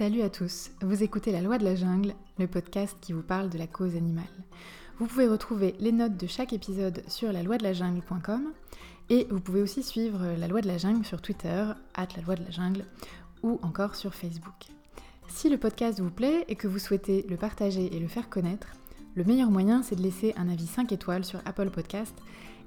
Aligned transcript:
Salut 0.00 0.22
à 0.22 0.30
tous, 0.30 0.70
vous 0.80 1.02
écoutez 1.02 1.30
La 1.30 1.42
Loi 1.42 1.58
de 1.58 1.64
la 1.64 1.74
Jungle, 1.74 2.14
le 2.38 2.46
podcast 2.46 2.96
qui 3.02 3.12
vous 3.12 3.20
parle 3.20 3.50
de 3.50 3.58
la 3.58 3.66
cause 3.66 3.96
animale. 3.96 4.24
Vous 4.98 5.04
pouvez 5.04 5.28
retrouver 5.28 5.74
les 5.78 5.92
notes 5.92 6.16
de 6.16 6.26
chaque 6.26 6.54
épisode 6.54 7.02
sur 7.06 7.30
la 7.34 7.42
loi 7.42 7.58
de 7.58 7.64
la 7.64 7.74
jungle.com 7.74 8.50
et 9.10 9.26
vous 9.28 9.40
pouvez 9.40 9.60
aussi 9.60 9.82
suivre 9.82 10.24
La 10.38 10.48
Loi 10.48 10.62
de 10.62 10.68
la 10.68 10.78
Jungle 10.78 11.04
sur 11.04 11.20
Twitter, 11.20 11.66
at 11.92 12.08
la 12.16 12.22
loi 12.22 12.34
de 12.34 12.44
la 12.44 12.50
jungle, 12.50 12.86
ou 13.42 13.60
encore 13.60 13.94
sur 13.94 14.14
Facebook. 14.14 14.68
Si 15.28 15.50
le 15.50 15.58
podcast 15.58 16.00
vous 16.00 16.10
plaît 16.10 16.46
et 16.48 16.56
que 16.56 16.66
vous 16.66 16.78
souhaitez 16.78 17.26
le 17.28 17.36
partager 17.36 17.94
et 17.94 18.00
le 18.00 18.08
faire 18.08 18.30
connaître, 18.30 18.68
le 19.16 19.24
meilleur 19.24 19.50
moyen 19.50 19.82
c'est 19.82 19.96
de 19.96 20.02
laisser 20.02 20.32
un 20.38 20.48
avis 20.48 20.66
5 20.66 20.92
étoiles 20.92 21.26
sur 21.26 21.42
Apple 21.44 21.68
Podcast 21.68 22.14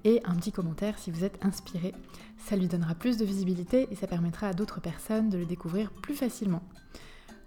et 0.03 0.21
un 0.23 0.35
petit 0.35 0.51
commentaire 0.51 0.99
si 0.99 1.09
vous 1.09 1.23
êtes 1.23 1.43
inspiré. 1.43 1.95
Ça 2.37 2.55
lui 2.55 2.67
donnera 2.67 2.93
plus 2.93 3.17
de 3.17 3.25
visibilité 3.25 3.87
et 3.89 3.95
ça 3.95 4.05
permettra 4.05 4.49
à 4.49 4.53
d'autres 4.53 4.81
personnes 4.81 5.31
de 5.31 5.39
le 5.39 5.47
découvrir 5.47 5.89
plus 5.89 6.13
facilement. 6.13 6.61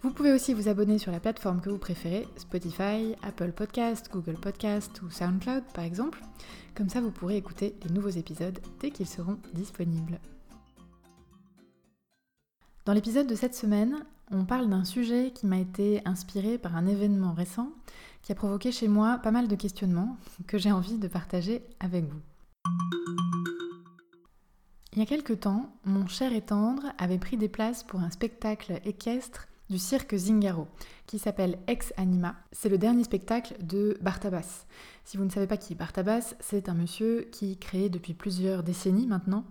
Vous 0.06 0.12
pouvez 0.12 0.33
aussi 0.33 0.55
vous 0.55 0.69
abonner 0.69 0.98
sur 0.98 1.10
la 1.10 1.19
plateforme 1.19 1.60
que 1.60 1.69
vous 1.69 1.78
préférez, 1.78 2.28
Spotify, 2.37 3.16
Apple 3.24 3.51
Podcast, 3.51 4.09
Google 4.12 4.38
Podcast 4.38 5.02
ou 5.02 5.10
SoundCloud 5.10 5.65
par 5.74 5.82
exemple. 5.82 6.20
Comme 6.77 6.88
ça, 6.88 7.01
vous 7.01 7.10
pourrez 7.10 7.37
écouter 7.37 7.74
les 7.82 7.92
nouveaux 7.92 8.10
épisodes 8.10 8.56
dès 8.79 8.92
qu'ils 8.92 9.09
seront 9.09 9.37
disponibles. 9.52 10.20
Dans 12.84 12.92
l'épisode 12.92 13.27
de 13.27 13.34
cette 13.34 13.56
semaine, 13.56 13.96
on 14.30 14.45
parle 14.45 14.70
d'un 14.70 14.84
sujet 14.84 15.32
qui 15.34 15.45
m'a 15.45 15.59
été 15.59 16.02
inspiré 16.05 16.57
par 16.57 16.77
un 16.77 16.87
événement 16.87 17.32
récent 17.32 17.73
qui 18.23 18.30
a 18.30 18.37
provoqué 18.37 18.70
chez 18.70 18.87
moi 18.87 19.18
pas 19.18 19.32
mal 19.32 19.48
de 19.48 19.57
questionnements 19.57 20.16
que 20.46 20.57
j'ai 20.57 20.70
envie 20.70 20.98
de 20.98 21.09
partager 21.09 21.65
avec 21.80 22.04
vous. 22.04 22.20
Il 24.93 25.01
y 25.01 25.02
a 25.02 25.07
quelque 25.07 25.32
temps, 25.32 25.74
mon 25.85 26.07
cher 26.07 26.32
et 26.32 26.43
tendre 26.43 26.93
avait 26.96 27.18
pris 27.18 27.37
des 27.37 27.48
places 27.48 27.82
pour 27.82 27.98
un 27.98 28.10
spectacle 28.10 28.80
équestre 28.85 29.48
du 29.71 29.79
cirque 29.79 30.17
Zingaro, 30.17 30.69
qui 31.07 31.19
s'appelle 31.19 31.59
Ex 31.67 31.93
Anima. 31.97 32.37
C'est 32.53 32.69
le 32.69 32.79
dernier 32.79 33.05
spectacle 33.05 33.55
de 33.61 33.99
Bartabas. 34.01 34.67
Si 35.05 35.17
vous 35.17 35.25
ne 35.25 35.31
savez 35.31 35.47
pas 35.47 35.57
qui 35.57 35.73
est 35.73 35.77
Bartabas, 35.77 36.35
c'est 36.41 36.69
un 36.69 36.75
monsieur 36.75 37.29
qui 37.33 37.57
crée 37.57 37.89
depuis 37.89 38.15
plusieurs 38.15 38.63
décennies 38.63 39.07
maintenant 39.07 39.45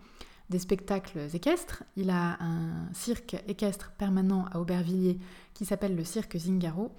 des 0.50 0.60
spectacles 0.60 1.28
équestres. 1.34 1.84
Il 1.96 2.10
a 2.10 2.38
un 2.40 2.94
cirque 2.94 3.36
équestre 3.48 3.92
permanent 3.98 4.46
à 4.52 4.60
Aubervilliers 4.60 5.20
qui 5.54 5.66
s'appelle 5.66 5.96
le 5.96 6.04
cirque 6.04 6.38
Zingaro. 6.38 6.92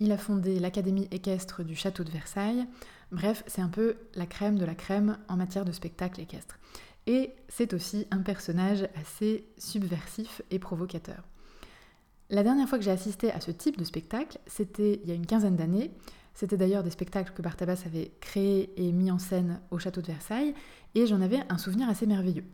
Il 0.00 0.12
a 0.12 0.18
fondé 0.18 0.58
l'Académie 0.58 1.08
équestre 1.10 1.62
du 1.62 1.74
château 1.74 2.04
de 2.04 2.10
Versailles. 2.10 2.66
Bref, 3.12 3.42
c'est 3.46 3.62
un 3.62 3.68
peu 3.68 3.96
la 4.14 4.26
crème 4.26 4.58
de 4.58 4.64
la 4.64 4.74
crème 4.74 5.18
en 5.28 5.36
matière 5.36 5.64
de 5.64 5.72
spectacle 5.72 6.20
équestre. 6.20 6.58
Et 7.06 7.34
c'est 7.48 7.74
aussi 7.74 8.06
un 8.10 8.20
personnage 8.20 8.88
assez 8.94 9.46
subversif 9.58 10.42
et 10.50 10.58
provocateur. 10.58 11.24
La 12.30 12.44
dernière 12.44 12.68
fois 12.68 12.78
que 12.78 12.84
j'ai 12.84 12.92
assisté 12.92 13.32
à 13.32 13.40
ce 13.40 13.50
type 13.50 13.76
de 13.76 13.82
spectacle, 13.82 14.38
c'était 14.46 15.00
il 15.02 15.08
y 15.08 15.12
a 15.12 15.16
une 15.16 15.26
quinzaine 15.26 15.56
d'années. 15.56 15.90
C'était 16.32 16.56
d'ailleurs 16.56 16.84
des 16.84 16.90
spectacles 16.90 17.32
que 17.34 17.42
Bartabas 17.42 17.82
avait 17.86 18.12
créés 18.20 18.72
et 18.76 18.92
mis 18.92 19.10
en 19.10 19.18
scène 19.18 19.60
au 19.72 19.80
château 19.80 20.00
de 20.00 20.06
Versailles, 20.06 20.54
et 20.94 21.06
j'en 21.08 21.20
avais 21.20 21.40
un 21.48 21.58
souvenir 21.58 21.88
assez 21.88 22.06
merveilleux. 22.06 22.44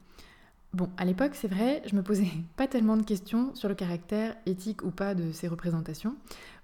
Bon, 0.72 0.88
à 0.96 1.04
l'époque, 1.04 1.34
c'est 1.34 1.46
vrai, 1.46 1.82
je 1.84 1.94
me 1.94 2.02
posais 2.02 2.26
pas 2.56 2.66
tellement 2.66 2.96
de 2.96 3.02
questions 3.02 3.54
sur 3.54 3.68
le 3.68 3.74
caractère 3.74 4.34
éthique 4.46 4.82
ou 4.82 4.90
pas 4.90 5.14
de 5.14 5.30
ces 5.30 5.46
représentations, 5.46 6.16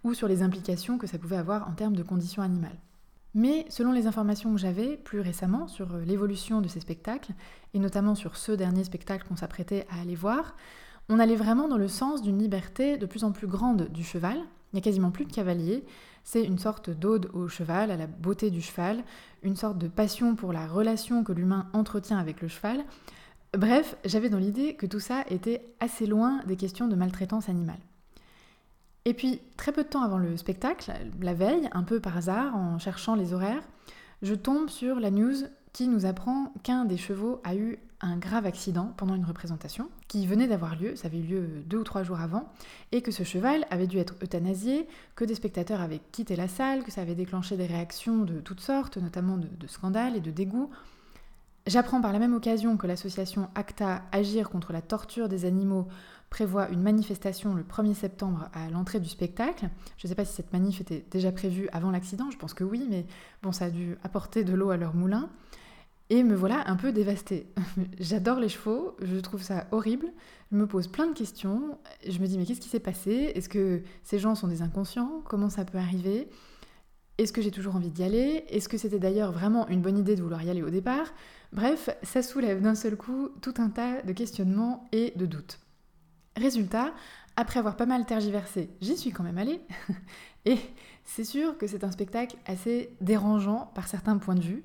ou 0.05 0.15
sur 0.15 0.27
les 0.27 0.43
implications 0.43 0.97
que 0.97 1.07
ça 1.07 1.19
pouvait 1.19 1.37
avoir 1.37 1.69
en 1.69 1.73
termes 1.73 1.97
de 1.97 2.03
conditions 2.03 2.43
animales. 2.43 2.79
Mais 3.35 3.67
selon 3.69 3.93
les 3.93 4.07
informations 4.07 4.53
que 4.55 4.61
j'avais 4.61 4.97
plus 4.97 5.21
récemment 5.21 5.69
sur 5.69 5.99
l'évolution 5.99 6.63
de 6.63 6.69
ces 6.69 6.81
spectacles, 6.81 7.33
et 7.75 7.79
notamment 7.79 8.15
sur 8.15 8.39
ce 8.39 8.53
dernier 8.53 8.85
spectacle 8.85 9.27
qu'on 9.29 9.37
s'apprêtait 9.37 9.87
à 9.91 10.01
aller 10.01 10.15
voir, 10.15 10.55
on 11.13 11.19
allait 11.19 11.37
vraiment 11.37 11.69
dans 11.69 11.77
le 11.77 11.89
sens 11.89 12.23
d'une 12.23 12.39
liberté 12.39 12.97
de 12.97 13.05
plus 13.05 13.23
en 13.23 13.33
plus 13.33 13.47
grande 13.47 13.89
du 13.91 14.03
cheval. 14.03 14.39
Il 14.39 14.77
n'y 14.77 14.79
a 14.79 14.83
quasiment 14.83 15.11
plus 15.11 15.27
de 15.27 15.33
cavalier. 15.33 15.85
C'est 16.25 16.43
une 16.43 16.59
sorte 16.59 16.89
d'ode 16.89 17.29
au 17.35 17.49
cheval, 17.49 17.91
à 17.91 17.97
la 17.99 18.07
beauté 18.07 18.51
du 18.51 18.63
cheval, 18.63 19.05
une 19.43 19.57
sorte 19.57 19.77
de 19.77 19.89
passion 19.89 20.37
pour 20.37 20.55
la 20.55 20.67
relation 20.67 21.23
que 21.23 21.33
l'humain 21.33 21.67
entretient 21.75 22.17
avec 22.17 22.41
le 22.41 22.49
cheval. 22.49 22.83
Bref, 23.53 23.95
j'avais 24.07 24.31
dans 24.31 24.39
l'idée 24.39 24.75
que 24.75 24.87
tout 24.87 25.01
ça 25.01 25.25
était 25.29 25.67
assez 25.81 26.07
loin 26.07 26.41
des 26.47 26.57
questions 26.57 26.89
de 26.89 26.97
maltraitance 26.97 27.51
animale. 27.51 27.81
Et 29.05 29.13
puis, 29.13 29.43
très 29.59 29.73
peu 29.73 29.83
de 29.83 29.89
temps 29.89 30.03
avant 30.03 30.19
le 30.19 30.39
spectacle, 30.39 30.91
la 31.21 31.35
veille, 31.35 31.69
un 31.73 31.83
peu 31.83 32.01
par 32.01 32.17
hasard, 32.17 32.57
en 32.57 32.79
cherchant 32.79 33.17
les 33.17 33.35
horaires, 33.35 33.63
je 34.23 34.35
tombe 34.35 34.71
sur 34.71 34.99
la 34.99 35.11
news 35.11 35.35
qui 35.75 35.89
nous 35.89 36.07
apprend 36.07 36.55
qu'un 36.63 36.87
des 36.87 36.97
chevaux 36.97 37.43
a 37.45 37.55
eu 37.55 37.79
un 38.03 38.17
grave 38.17 38.47
accident 38.47 38.93
pendant 38.97 39.15
une 39.15 39.25
représentation 39.25 39.89
qui 40.09 40.27
venait 40.27 40.49
d'avoir 40.49 40.77
lieu, 40.77 40.97
ça 40.97 41.07
avait 41.07 41.19
eu 41.19 41.23
lieu 41.23 41.49
deux 41.67 41.79
ou 41.79 41.85
trois 41.85 42.03
jours 42.03 42.21
avant, 42.21 42.53
et 42.91 43.01
que 43.01 43.13
ce 43.13 43.23
cheval 43.23 43.65
avait 43.71 43.87
dû 43.87 43.99
être 43.99 44.15
euthanasié, 44.23 44.89
que 45.15 45.25
des 45.25 45.37
spectateurs 45.37 45.81
avaient 45.81 46.01
quitté 46.11 46.35
la 46.35 46.49
salle, 46.49 46.83
que 46.83 46.91
ça 46.91 47.01
avait 47.01 47.15
déclenché 47.15 47.57
des 47.57 47.67
réactions 47.67 48.25
de 48.25 48.41
toutes 48.41 48.61
sortes, 48.61 48.97
notamment 48.97 49.37
de, 49.37 49.47
de 49.47 49.67
scandales 49.69 50.17
et 50.17 50.21
de 50.21 50.33
dégoût. 50.33 50.71
J'apprends 51.69 52.01
par 52.01 52.13
la 52.13 52.19
même 52.19 52.35
occasion 52.35 52.77
que 52.77 52.89
l'association 52.89 53.49
ACTA 53.55 54.03
Agir 54.11 54.51
contre 54.51 54.73
la 54.73 54.83
torture 54.83 55.29
des 55.29 55.45
animaux 55.45 55.87
prévoit 56.29 56.71
une 56.71 56.83
manifestation 56.83 57.55
le 57.55 57.63
1er 57.63 57.95
septembre 57.95 58.49
à 58.53 58.69
l'entrée 58.69 58.99
du 58.99 59.09
spectacle. 59.09 59.69
Je 59.97 60.07
ne 60.07 60.09
sais 60.09 60.15
pas 60.17 60.25
si 60.25 60.35
cette 60.35 60.53
manif 60.53 60.81
était 60.81 61.05
déjà 61.11 61.31
prévue 61.31 61.69
avant 61.73 61.93
l'accident, 61.93 62.31
je 62.33 62.39
pense 62.39 62.55
que 62.55 62.65
oui, 62.65 62.87
mais 62.91 63.07
bon, 63.43 63.53
ça 63.53 63.67
a 63.67 63.71
dû 63.71 63.97
apporter 64.03 64.43
de 64.43 64.55
l'eau 64.55 64.71
à 64.71 64.77
leur 64.77 64.95
moulin. 64.95 65.29
Et 66.13 66.25
me 66.25 66.35
voilà 66.35 66.69
un 66.69 66.77
peu 66.77 66.93
dévastée. 66.93 67.47
J'adore 67.99 68.39
les 68.39 68.51
chevaux, 68.51 68.99
je 69.01 69.17
trouve 69.17 69.43
ça 69.43 69.67
horrible. 69.73 70.13
Je 70.51 70.59
me 70.59 70.67
pose 70.67 70.87
plein 70.87 71.07
de 71.07 71.15
questions. 71.15 71.79
Je 72.07 72.19
me 72.19 72.27
dis, 72.27 72.37
mais 72.37 72.45
qu'est-ce 72.45 72.61
qui 72.61 72.69
s'est 72.69 72.81
passé? 72.81 73.33
Est-ce 73.35 73.49
que 73.49 73.81
ces 74.03 74.19
gens 74.19 74.35
sont 74.35 74.47
des 74.47 74.61
inconscients? 74.61 75.23
Comment 75.25 75.49
ça 75.49 75.65
peut 75.65 75.79
arriver? 75.79 76.29
Est-ce 77.17 77.33
que 77.33 77.41
j'ai 77.41 77.51
toujours 77.51 77.77
envie 77.77 77.89
d'y 77.89 78.05
aller? 78.05 78.45
Est-ce 78.51 78.69
que 78.69 78.77
c'était 78.77 78.99
d'ailleurs 78.99 79.33
vraiment 79.33 79.67
une 79.69 79.81
bonne 79.81 79.97
idée 79.97 80.15
de 80.15 80.21
vouloir 80.21 80.43
y 80.43 80.51
aller 80.51 80.63
au 80.63 80.69
départ? 80.69 81.15
Bref, 81.51 81.89
ça 82.03 82.23
soulève 82.23 82.61
d'un 82.61 82.75
seul 82.75 82.97
coup 82.97 83.31
tout 83.41 83.55
un 83.57 83.71
tas 83.71 84.03
de 84.03 84.13
questionnements 84.13 84.91
et 84.93 85.15
de 85.17 85.25
doutes. 85.25 85.61
Résultat, 86.37 86.93
après 87.37 87.59
avoir 87.59 87.79
pas 87.79 87.87
mal 87.87 88.05
tergiversé, 88.05 88.69
j'y 88.83 88.99
suis 88.99 89.13
quand 89.13 89.25
même 89.25 89.39
allée. 89.39 89.63
et 90.45 90.59
c'est 91.05 91.25
sûr 91.25 91.57
que 91.57 91.67
c'est 91.67 91.85
un 91.85 91.91
spectacle 91.91 92.37
assez 92.45 92.95
dérangeant 93.01 93.73
par 93.75 93.89
certains 93.89 94.19
points 94.19 94.35
de 94.35 94.43
vue 94.43 94.65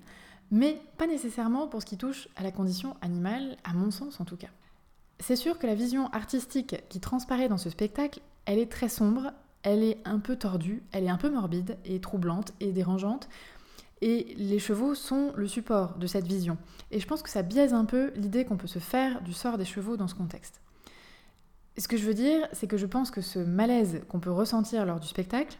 mais 0.51 0.79
pas 0.97 1.07
nécessairement 1.07 1.67
pour 1.67 1.81
ce 1.81 1.85
qui 1.85 1.97
touche 1.97 2.27
à 2.35 2.43
la 2.43 2.51
condition 2.51 2.95
animale, 3.01 3.57
à 3.63 3.73
mon 3.73 3.91
sens 3.91 4.19
en 4.19 4.25
tout 4.25 4.37
cas. 4.37 4.49
C'est 5.19 5.35
sûr 5.35 5.57
que 5.57 5.67
la 5.67 5.75
vision 5.75 6.07
artistique 6.11 6.75
qui 6.89 6.99
transparaît 6.99 7.49
dans 7.49 7.57
ce 7.57 7.69
spectacle, 7.69 8.21
elle 8.45 8.59
est 8.59 8.71
très 8.71 8.89
sombre, 8.89 9.31
elle 9.63 9.83
est 9.83 9.99
un 10.05 10.19
peu 10.19 10.35
tordue, 10.35 10.83
elle 10.91 11.03
est 11.03 11.09
un 11.09 11.17
peu 11.17 11.29
morbide 11.29 11.77
et 11.85 11.99
troublante 11.99 12.53
et 12.59 12.71
dérangeante, 12.71 13.27
et 14.01 14.35
les 14.37 14.59
chevaux 14.59 14.93
sont 14.93 15.33
le 15.35 15.47
support 15.47 15.97
de 15.97 16.07
cette 16.07 16.27
vision. 16.27 16.57
Et 16.91 16.99
je 16.99 17.07
pense 17.07 17.23
que 17.23 17.29
ça 17.29 17.41
biaise 17.41 17.73
un 17.73 17.85
peu 17.85 18.11
l'idée 18.15 18.45
qu'on 18.45 18.57
peut 18.57 18.67
se 18.67 18.79
faire 18.79 19.21
du 19.23 19.33
sort 19.33 19.57
des 19.57 19.65
chevaux 19.65 19.97
dans 19.97 20.07
ce 20.07 20.15
contexte. 20.15 20.61
Ce 21.77 21.87
que 21.87 21.97
je 21.97 22.05
veux 22.05 22.13
dire, 22.13 22.47
c'est 22.53 22.67
que 22.67 22.77
je 22.77 22.85
pense 22.85 23.11
que 23.11 23.21
ce 23.21 23.39
malaise 23.39 24.01
qu'on 24.07 24.19
peut 24.19 24.31
ressentir 24.31 24.85
lors 24.85 24.99
du 24.99 25.07
spectacle, 25.07 25.57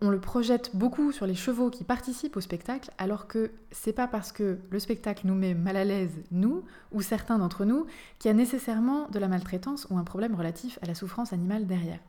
on 0.00 0.10
le 0.10 0.20
projette 0.20 0.70
beaucoup 0.74 1.10
sur 1.12 1.26
les 1.26 1.34
chevaux 1.34 1.70
qui 1.70 1.84
participent 1.84 2.36
au 2.36 2.40
spectacle, 2.40 2.90
alors 2.98 3.26
que 3.26 3.50
c'est 3.70 3.92
pas 3.92 4.06
parce 4.06 4.32
que 4.32 4.58
le 4.70 4.78
spectacle 4.78 5.26
nous 5.26 5.34
met 5.34 5.54
mal 5.54 5.76
à 5.76 5.84
l'aise, 5.84 6.12
nous, 6.30 6.64
ou 6.92 7.00
certains 7.00 7.38
d'entre 7.38 7.64
nous, 7.64 7.86
qu'il 8.18 8.28
y 8.28 8.32
a 8.32 8.36
nécessairement 8.36 9.08
de 9.08 9.18
la 9.18 9.28
maltraitance 9.28 9.86
ou 9.90 9.96
un 9.96 10.04
problème 10.04 10.34
relatif 10.34 10.78
à 10.82 10.86
la 10.86 10.94
souffrance 10.94 11.32
animale 11.32 11.66
derrière. 11.66 12.00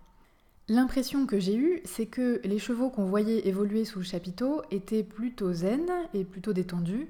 L'impression 0.67 1.25
que 1.25 1.39
j'ai 1.39 1.55
eue, 1.55 1.81
c'est 1.85 2.05
que 2.05 2.39
les 2.43 2.59
chevaux 2.59 2.89
qu'on 2.89 3.05
voyait 3.05 3.47
évoluer 3.47 3.83
sous 3.85 3.99
le 3.99 4.05
chapiteau 4.05 4.61
étaient 4.71 5.03
plutôt 5.03 5.53
zen 5.53 5.89
et 6.13 6.23
plutôt 6.23 6.53
détendus. 6.53 7.07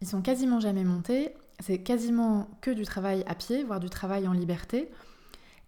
Ils 0.00 0.08
sont 0.08 0.20
quasiment 0.20 0.60
jamais 0.60 0.84
montés, 0.84 1.32
c'est 1.60 1.78
quasiment 1.78 2.48
que 2.60 2.70
du 2.70 2.84
travail 2.84 3.24
à 3.26 3.34
pied, 3.34 3.64
voire 3.64 3.80
du 3.80 3.90
travail 3.90 4.28
en 4.28 4.32
liberté. 4.32 4.90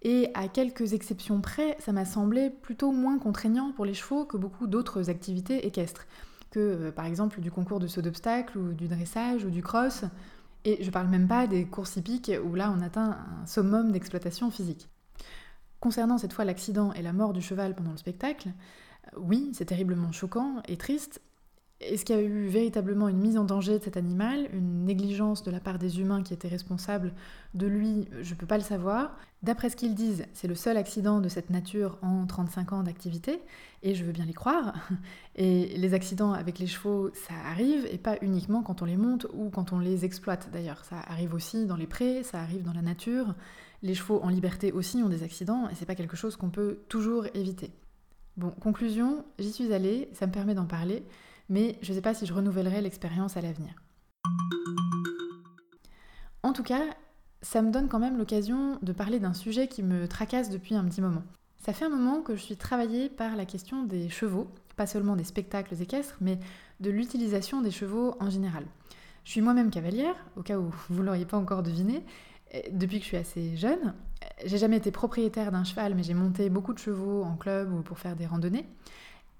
Et 0.02 0.30
à 0.34 0.48
quelques 0.48 0.94
exceptions 0.94 1.40
près, 1.40 1.76
ça 1.78 1.92
m'a 1.92 2.04
semblé 2.04 2.50
plutôt 2.50 2.90
moins 2.90 3.18
contraignant 3.18 3.72
pour 3.72 3.84
les 3.84 3.94
chevaux 3.94 4.24
que 4.24 4.36
beaucoup 4.36 4.66
d'autres 4.66 5.10
activités 5.10 5.66
équestres, 5.66 6.06
que 6.50 6.58
euh, 6.58 6.92
par 6.92 7.04
exemple 7.04 7.40
du 7.40 7.50
concours 7.50 7.80
de 7.80 7.86
saut 7.86 8.00
d'obstacle 8.00 8.56
ou 8.56 8.72
du 8.72 8.88
dressage 8.88 9.44
ou 9.44 9.50
du 9.50 9.62
cross. 9.62 10.04
Et 10.64 10.82
je 10.82 10.90
parle 10.90 11.08
même 11.08 11.28
pas 11.28 11.46
des 11.46 11.66
courses 11.66 11.96
hippiques 11.96 12.32
où 12.44 12.54
là 12.54 12.74
on 12.76 12.80
atteint 12.80 13.18
un 13.42 13.46
summum 13.46 13.92
d'exploitation 13.92 14.50
physique. 14.50 14.88
Concernant 15.80 16.18
cette 16.18 16.32
fois 16.32 16.44
l'accident 16.44 16.92
et 16.92 17.02
la 17.02 17.12
mort 17.12 17.32
du 17.32 17.40
cheval 17.40 17.74
pendant 17.74 17.92
le 17.92 17.96
spectacle, 17.96 18.48
oui, 19.16 19.50
c'est 19.54 19.64
terriblement 19.64 20.12
choquant 20.12 20.62
et 20.68 20.76
triste, 20.76 21.22
Est-ce 21.80 22.04
qu'il 22.04 22.14
y 22.14 22.18
a 22.18 22.22
eu 22.22 22.46
véritablement 22.46 23.08
une 23.08 23.16
mise 23.16 23.38
en 23.38 23.44
danger 23.44 23.78
de 23.78 23.82
cet 23.82 23.96
animal, 23.96 24.50
une 24.52 24.84
négligence 24.84 25.42
de 25.42 25.50
la 25.50 25.60
part 25.60 25.78
des 25.78 25.98
humains 25.98 26.22
qui 26.22 26.34
étaient 26.34 26.48
responsables 26.48 27.14
de 27.54 27.66
lui 27.66 28.06
Je 28.20 28.34
ne 28.34 28.38
peux 28.38 28.46
pas 28.46 28.58
le 28.58 28.62
savoir. 28.62 29.16
D'après 29.42 29.70
ce 29.70 29.76
qu'ils 29.76 29.94
disent, 29.94 30.26
c'est 30.34 30.46
le 30.46 30.54
seul 30.54 30.76
accident 30.76 31.20
de 31.20 31.30
cette 31.30 31.48
nature 31.48 31.96
en 32.02 32.26
35 32.26 32.74
ans 32.74 32.82
d'activité, 32.82 33.40
et 33.82 33.94
je 33.94 34.04
veux 34.04 34.12
bien 34.12 34.26
les 34.26 34.34
croire. 34.34 34.74
Et 35.36 35.74
les 35.78 35.94
accidents 35.94 36.32
avec 36.32 36.58
les 36.58 36.66
chevaux, 36.66 37.10
ça 37.14 37.32
arrive, 37.46 37.86
et 37.90 37.96
pas 37.96 38.18
uniquement 38.20 38.62
quand 38.62 38.82
on 38.82 38.84
les 38.84 38.98
monte 38.98 39.26
ou 39.32 39.48
quand 39.48 39.72
on 39.72 39.78
les 39.78 40.04
exploite 40.04 40.50
d'ailleurs. 40.52 40.84
Ça 40.84 40.96
arrive 41.06 41.32
aussi 41.32 41.64
dans 41.64 41.76
les 41.76 41.86
prés, 41.86 42.22
ça 42.24 42.40
arrive 42.40 42.62
dans 42.62 42.74
la 42.74 42.82
nature. 42.82 43.34
Les 43.82 43.94
chevaux 43.94 44.20
en 44.22 44.28
liberté 44.28 44.70
aussi 44.70 44.98
ont 44.98 45.08
des 45.08 45.22
accidents, 45.22 45.66
et 45.70 45.74
c'est 45.74 45.86
pas 45.86 45.94
quelque 45.94 46.16
chose 46.16 46.36
qu'on 46.36 46.50
peut 46.50 46.80
toujours 46.90 47.24
éviter. 47.32 47.70
Bon, 48.36 48.50
conclusion, 48.50 49.24
j'y 49.38 49.50
suis 49.50 49.72
allée, 49.72 50.10
ça 50.12 50.26
me 50.26 50.32
permet 50.32 50.54
d'en 50.54 50.66
parler 50.66 51.04
mais 51.50 51.78
je 51.82 51.90
ne 51.90 51.96
sais 51.96 52.02
pas 52.02 52.14
si 52.14 52.24
je 52.24 52.32
renouvellerai 52.32 52.80
l'expérience 52.80 53.36
à 53.36 53.42
l'avenir. 53.42 53.74
En 56.42 56.54
tout 56.54 56.62
cas, 56.62 56.82
ça 57.42 57.60
me 57.60 57.70
donne 57.70 57.88
quand 57.88 57.98
même 57.98 58.16
l'occasion 58.16 58.78
de 58.80 58.92
parler 58.92 59.18
d'un 59.18 59.34
sujet 59.34 59.68
qui 59.68 59.82
me 59.82 60.08
tracasse 60.08 60.48
depuis 60.48 60.74
un 60.74 60.84
petit 60.84 61.02
moment. 61.02 61.22
Ça 61.58 61.74
fait 61.74 61.84
un 61.84 61.90
moment 61.90 62.22
que 62.22 62.34
je 62.34 62.40
suis 62.40 62.56
travaillée 62.56 63.10
par 63.10 63.36
la 63.36 63.44
question 63.44 63.82
des 63.84 64.08
chevaux, 64.08 64.48
pas 64.76 64.86
seulement 64.86 65.16
des 65.16 65.24
spectacles 65.24 65.74
équestres, 65.82 66.16
mais 66.22 66.38
de 66.80 66.90
l'utilisation 66.90 67.60
des 67.60 67.70
chevaux 67.70 68.16
en 68.20 68.30
général. 68.30 68.64
Je 69.24 69.32
suis 69.32 69.42
moi-même 69.42 69.70
cavalière, 69.70 70.14
au 70.36 70.42
cas 70.42 70.58
où 70.58 70.72
vous 70.88 71.00
ne 71.00 71.06
l'auriez 71.06 71.26
pas 71.26 71.36
encore 71.36 71.62
deviné, 71.62 72.02
depuis 72.72 72.98
que 72.98 73.02
je 73.02 73.08
suis 73.08 73.16
assez 73.16 73.56
jeune. 73.56 73.94
J'ai 74.46 74.56
jamais 74.56 74.78
été 74.78 74.90
propriétaire 74.90 75.52
d'un 75.52 75.64
cheval, 75.64 75.94
mais 75.94 76.02
j'ai 76.02 76.14
monté 76.14 76.48
beaucoup 76.48 76.72
de 76.72 76.78
chevaux 76.78 77.22
en 77.22 77.36
club 77.36 77.72
ou 77.72 77.82
pour 77.82 77.98
faire 77.98 78.16
des 78.16 78.26
randonnées. 78.26 78.66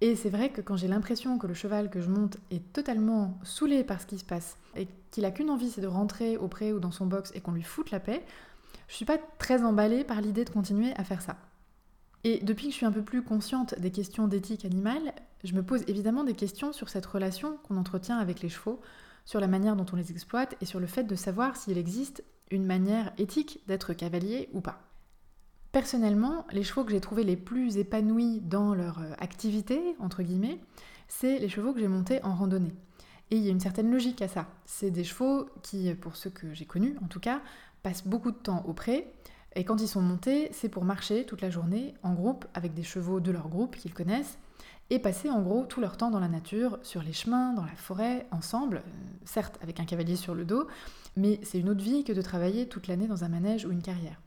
Et 0.00 0.17
c'est 0.17 0.31
vrai 0.31 0.50
que 0.50 0.62
quand 0.62 0.76
j'ai 0.76 0.88
l'impression 0.88 1.38
que 1.38 1.47
le 1.47 1.55
cheval 1.55 1.91
que 1.91 2.00
je 2.00 2.08
monte 2.08 2.38
est 2.50 2.73
totalement 2.73 3.38
saoulé 3.43 3.85
par 3.85 4.00
ce 4.00 4.06
qui 4.06 4.19
se 4.19 4.25
passe 4.25 4.56
et 4.75 4.88
qu'il 5.11 5.25
a 5.26 5.31
qu'une 5.31 5.50
envie, 5.50 5.70
c'est 5.70 5.82
de 5.82 5.87
rentrer 5.87 6.38
au 6.38 6.49
pré 6.49 6.73
ou 6.73 6.81
dans 6.81 6.91
son 6.91 7.06
box 7.06 7.32
et 7.35 7.41
qu'on 7.41 7.52
lui 7.52 7.62
foute 7.62 7.91
la 7.91 8.00
paix, 8.00 8.25
je 8.88 8.94
suis 8.94 9.05
pas 9.05 9.19
très 9.38 9.62
emballée 9.62 10.05
par 10.05 10.20
l'idée 10.20 10.44
de 10.44 10.50
continuer 10.50 10.93
à 10.97 11.05
faire 11.05 11.20
ça. 11.20 11.37
Et 12.25 12.38
depuis 12.43 12.67
que 12.67 12.73
je 12.73 12.76
suis 12.76 12.87
un 12.87 12.93
peu 12.93 13.02
plus 13.02 13.23
consciente 13.23 13.79
des 13.79 13.91
questions 13.91 14.26
d'éthique 14.26 14.64
animale, 14.64 15.12
je 15.44 15.55
me 15.55 15.62
pose 15.62 15.85
évidemment 15.87 16.25
des 16.25 16.35
questions 16.35 16.73
sur 16.73 16.88
cette 16.88 17.06
relation 17.06 17.58
qu'on 17.62 17.76
entretient 17.76 18.19
avec 18.19 18.41
les 18.41 18.49
chevaux, 18.49 18.81
sur 19.25 19.41
la 19.41 19.46
manière 19.46 19.76
dont 19.76 19.87
on 19.93 19.96
les 19.96 20.11
exploite 20.11 20.56
et 20.61 20.67
sur 20.67 20.81
le 20.81 20.87
fait 20.87 21.05
de 21.05 21.14
savoir 21.14 21.56
s'il 21.56 21.79
existe 21.79 22.25
une 22.50 22.67
manière 22.67 23.12
éthique 23.17 23.61
d'être 23.69 23.93
cavalier 23.93 24.49
ou 24.53 24.61
pas. 24.61 24.90
Personnellement, 25.72 26.46
les 26.50 26.64
chevaux 26.64 26.84
que 26.84 26.90
j'ai 26.90 27.00
trouvés 27.00 27.22
les 27.22 27.37
plus 27.37 27.76
épanouis 27.76 28.40
dans 28.40 28.75
leur 28.75 28.99
euh, 28.99 29.12
activité, 29.19 29.81
entre 30.00 30.22
guillemets, 30.22 30.58
c'est 31.06 31.38
les 31.38 31.49
chevaux 31.49 31.72
que 31.72 31.78
j'ai 31.78 31.88
montés 31.88 32.22
en 32.25 32.34
randonnée. 32.34 32.75
Et 33.31 33.37
il 33.37 33.43
y 33.44 33.49
a 33.49 33.52
une 33.52 33.61
certaine 33.61 33.90
logique 33.90 34.20
à 34.20 34.26
ça. 34.26 34.49
C'est 34.64 34.90
des 34.90 35.05
chevaux 35.05 35.49
qui, 35.62 35.94
pour 35.94 36.17
ceux 36.17 36.31
que 36.31 36.52
j'ai 36.52 36.64
connus 36.64 36.96
en 37.05 37.06
tout 37.06 37.20
cas, 37.20 37.40
passent 37.84 38.05
beaucoup 38.05 38.32
de 38.32 38.37
temps 38.37 38.64
au 38.67 38.72
pré. 38.72 39.12
Et 39.55 39.64
quand 39.64 39.81
ils 39.81 39.88
sont 39.88 40.02
montés, 40.02 40.49
c'est 40.52 40.69
pour 40.69 40.84
marcher 40.84 41.25
toute 41.25 41.40
la 41.40 41.50
journée 41.50 41.94
en 42.02 42.14
groupe 42.14 42.46
avec 42.55 42.75
des 42.75 42.82
chevaux 42.82 43.20
de 43.20 43.31
leur 43.31 43.49
groupe 43.49 43.76
qu'ils 43.76 43.94
connaissent 43.94 44.38
et 44.90 44.99
passer 44.99 45.31
en 45.31 45.40
gros 45.40 45.64
tout 45.67 45.81
leur 45.81 45.96
temps 45.96 46.11
dans 46.11 46.19
la 46.19 46.28
nature, 46.28 46.78
sur 46.82 47.02
les 47.02 47.12
chemins, 47.12 47.52
dans 47.55 47.64
la 47.64 47.76
forêt, 47.76 48.26
ensemble, 48.32 48.78
euh, 48.78 48.90
certes 49.25 49.56
avec 49.62 49.78
un 49.78 49.84
cavalier 49.84 50.17
sur 50.17 50.34
le 50.34 50.44
dos, 50.44 50.67
mais 51.17 51.38
c'est 51.44 51.61
une 51.61 51.69
autre 51.69 51.82
vie 51.82 52.02
que 52.02 52.12
de 52.12 52.22
travailler 52.22 52.67
toute 52.67 52.88
l'année 52.88 53.06
dans 53.06 53.22
un 53.22 53.28
manège 53.28 53.64
ou 53.64 53.70
une 53.70 53.82
carrière. 53.82 54.20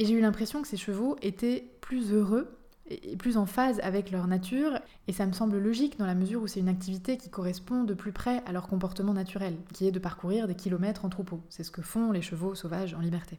Et 0.00 0.06
j'ai 0.06 0.14
eu 0.14 0.20
l'impression 0.22 0.62
que 0.62 0.68
ces 0.68 0.78
chevaux 0.78 1.16
étaient 1.20 1.70
plus 1.82 2.14
heureux 2.14 2.56
et 2.88 3.16
plus 3.16 3.36
en 3.36 3.44
phase 3.44 3.80
avec 3.82 4.10
leur 4.10 4.26
nature, 4.26 4.80
et 5.06 5.12
ça 5.12 5.26
me 5.26 5.32
semble 5.32 5.58
logique 5.58 5.98
dans 5.98 6.06
la 6.06 6.14
mesure 6.14 6.40
où 6.40 6.46
c'est 6.46 6.58
une 6.58 6.70
activité 6.70 7.18
qui 7.18 7.28
correspond 7.28 7.84
de 7.84 7.92
plus 7.92 8.10
près 8.10 8.42
à 8.46 8.52
leur 8.52 8.66
comportement 8.66 9.12
naturel, 9.12 9.56
qui 9.74 9.86
est 9.86 9.92
de 9.92 9.98
parcourir 9.98 10.48
des 10.48 10.54
kilomètres 10.54 11.04
en 11.04 11.10
troupeau. 11.10 11.42
C'est 11.50 11.64
ce 11.64 11.70
que 11.70 11.82
font 11.82 12.12
les 12.12 12.22
chevaux 12.22 12.54
sauvages 12.54 12.94
en 12.94 13.00
liberté. 13.00 13.38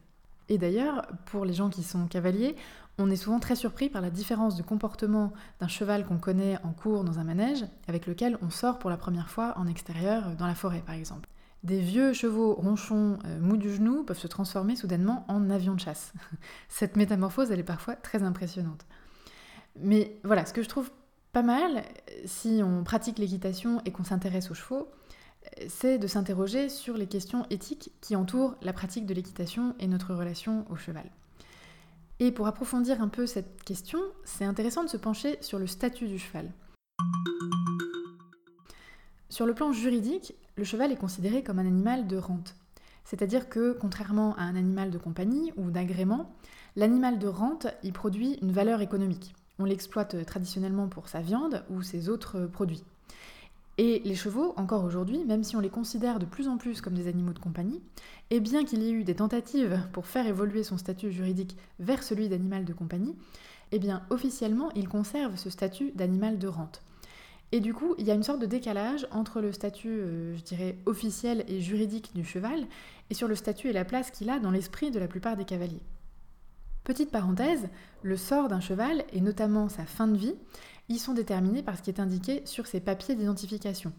Et 0.49 0.59
d'ailleurs, 0.59 1.07
pour 1.25 1.45
les 1.45 1.53
gens 1.53 1.71
qui 1.71 1.81
sont 1.81 2.05
cavaliers, 2.05 2.55
on 2.99 3.09
est 3.09 3.15
souvent 3.15 3.39
très 3.39 3.55
surpris 3.55 3.89
par 3.89 4.03
la 4.03 4.11
différence 4.11 4.55
de 4.55 4.61
comportement 4.61 5.33
d'un 5.59 5.67
cheval 5.67 6.05
qu'on 6.05 6.19
connaît 6.19 6.59
en 6.63 6.73
cours 6.73 7.03
dans 7.03 7.17
un 7.17 7.23
manège, 7.23 7.65
avec 7.87 8.05
lequel 8.05 8.37
on 8.43 8.51
sort 8.51 8.77
pour 8.77 8.91
la 8.91 8.97
première 8.97 9.31
fois 9.31 9.57
en 9.57 9.65
extérieur 9.65 10.35
dans 10.37 10.45
la 10.45 10.55
forêt 10.55 10.83
par 10.85 10.93
exemple. 10.93 11.27
Des 11.63 11.79
vieux 11.79 12.13
chevaux 12.13 12.53
ronchons 12.53 13.19
euh, 13.25 13.39
mous 13.39 13.57
du 13.57 13.73
genou 13.73 14.03
peuvent 14.03 14.17
se 14.17 14.27
transformer 14.27 14.75
soudainement 14.75 15.25
en 15.27 15.49
avions 15.49 15.75
de 15.75 15.79
chasse. 15.79 16.13
Cette 16.69 16.95
métamorphose, 16.95 17.51
elle 17.51 17.59
est 17.59 17.63
parfois 17.63 17.95
très 17.95 18.23
impressionnante. 18.23 18.85
Mais 19.79 20.19
voilà, 20.23 20.45
ce 20.45 20.53
que 20.53 20.63
je 20.63 20.69
trouve 20.69 20.89
pas 21.33 21.43
mal, 21.43 21.83
si 22.25 22.61
on 22.63 22.83
pratique 22.83 23.19
l'équitation 23.19 23.81
et 23.85 23.91
qu'on 23.91 24.03
s'intéresse 24.03 24.51
aux 24.51 24.55
chevaux, 24.55 24.89
c'est 25.67 25.97
de 25.97 26.07
s'interroger 26.07 26.69
sur 26.69 26.97
les 26.97 27.07
questions 27.07 27.45
éthiques 27.49 27.91
qui 28.01 28.15
entourent 28.15 28.55
la 28.61 28.73
pratique 28.73 29.05
de 29.05 29.13
l'équitation 29.13 29.75
et 29.79 29.87
notre 29.87 30.13
relation 30.13 30.65
au 30.69 30.75
cheval. 30.75 31.09
Et 32.19 32.31
pour 32.31 32.47
approfondir 32.47 33.01
un 33.01 33.07
peu 33.07 33.25
cette 33.25 33.63
question, 33.63 33.99
c'est 34.23 34.45
intéressant 34.45 34.83
de 34.83 34.89
se 34.89 34.97
pencher 34.97 35.37
sur 35.41 35.57
le 35.57 35.67
statut 35.67 36.07
du 36.07 36.19
cheval. 36.19 36.51
Sur 39.31 39.45
le 39.45 39.53
plan 39.53 39.71
juridique, 39.71 40.35
le 40.57 40.65
cheval 40.65 40.91
est 40.91 40.97
considéré 40.97 41.41
comme 41.41 41.57
un 41.57 41.65
animal 41.65 42.05
de 42.05 42.17
rente. 42.17 42.53
C'est-à-dire 43.05 43.47
que, 43.47 43.71
contrairement 43.71 44.35
à 44.35 44.41
un 44.41 44.57
animal 44.57 44.91
de 44.91 44.97
compagnie 44.97 45.53
ou 45.55 45.71
d'agrément, 45.71 46.29
l'animal 46.75 47.17
de 47.17 47.29
rente 47.29 47.67
y 47.81 47.93
produit 47.93 48.37
une 48.41 48.51
valeur 48.51 48.81
économique. 48.81 49.33
On 49.57 49.63
l'exploite 49.63 50.25
traditionnellement 50.25 50.89
pour 50.89 51.07
sa 51.07 51.21
viande 51.21 51.63
ou 51.69 51.81
ses 51.81 52.09
autres 52.09 52.45
produits. 52.45 52.83
Et 53.77 54.01
les 54.03 54.15
chevaux, 54.15 54.53
encore 54.57 54.83
aujourd'hui, 54.83 55.23
même 55.23 55.45
si 55.45 55.55
on 55.55 55.61
les 55.61 55.69
considère 55.69 56.19
de 56.19 56.25
plus 56.25 56.49
en 56.49 56.57
plus 56.57 56.81
comme 56.81 56.95
des 56.95 57.07
animaux 57.07 57.31
de 57.31 57.39
compagnie, 57.39 57.79
et 58.31 58.41
bien 58.41 58.65
qu'il 58.65 58.83
y 58.83 58.89
ait 58.89 58.91
eu 58.91 59.05
des 59.05 59.15
tentatives 59.15 59.79
pour 59.93 60.07
faire 60.07 60.27
évoluer 60.27 60.65
son 60.65 60.77
statut 60.77 61.09
juridique 61.09 61.55
vers 61.79 62.03
celui 62.03 62.27
d'animal 62.27 62.65
de 62.65 62.73
compagnie, 62.73 63.15
eh 63.71 63.79
bien 63.79 64.03
officiellement 64.09 64.73
il 64.75 64.89
conserve 64.89 65.37
ce 65.37 65.49
statut 65.49 65.93
d'animal 65.95 66.37
de 66.37 66.49
rente. 66.49 66.81
Et 67.51 67.59
du 67.59 67.73
coup, 67.73 67.95
il 67.97 68.05
y 68.05 68.11
a 68.11 68.13
une 68.13 68.23
sorte 68.23 68.39
de 68.39 68.45
décalage 68.45 69.07
entre 69.11 69.41
le 69.41 69.51
statut, 69.51 69.89
euh, 69.89 70.37
je 70.37 70.41
dirais, 70.41 70.77
officiel 70.85 71.43
et 71.47 71.59
juridique 71.59 72.11
du 72.15 72.23
cheval, 72.23 72.65
et 73.09 73.13
sur 73.13 73.27
le 73.27 73.35
statut 73.35 73.67
et 73.67 73.73
la 73.73 73.83
place 73.83 74.09
qu'il 74.09 74.29
a 74.29 74.39
dans 74.39 74.51
l'esprit 74.51 74.89
de 74.89 74.99
la 74.99 75.07
plupart 75.07 75.35
des 75.35 75.43
cavaliers. 75.43 75.83
Petite 76.85 77.11
parenthèse, 77.11 77.67
le 78.03 78.17
sort 78.17 78.47
d'un 78.47 78.61
cheval, 78.61 79.03
et 79.11 79.21
notamment 79.21 79.67
sa 79.67 79.85
fin 79.85 80.07
de 80.07 80.17
vie, 80.17 80.35
ils 80.87 80.99
sont 80.99 81.13
déterminés 81.13 81.61
par 81.61 81.77
ce 81.77 81.83
qui 81.83 81.89
est 81.89 81.99
indiqué 81.99 82.41
sur 82.45 82.67
ses 82.67 82.79
papiers 82.79 83.15
d'identification, 83.15 83.93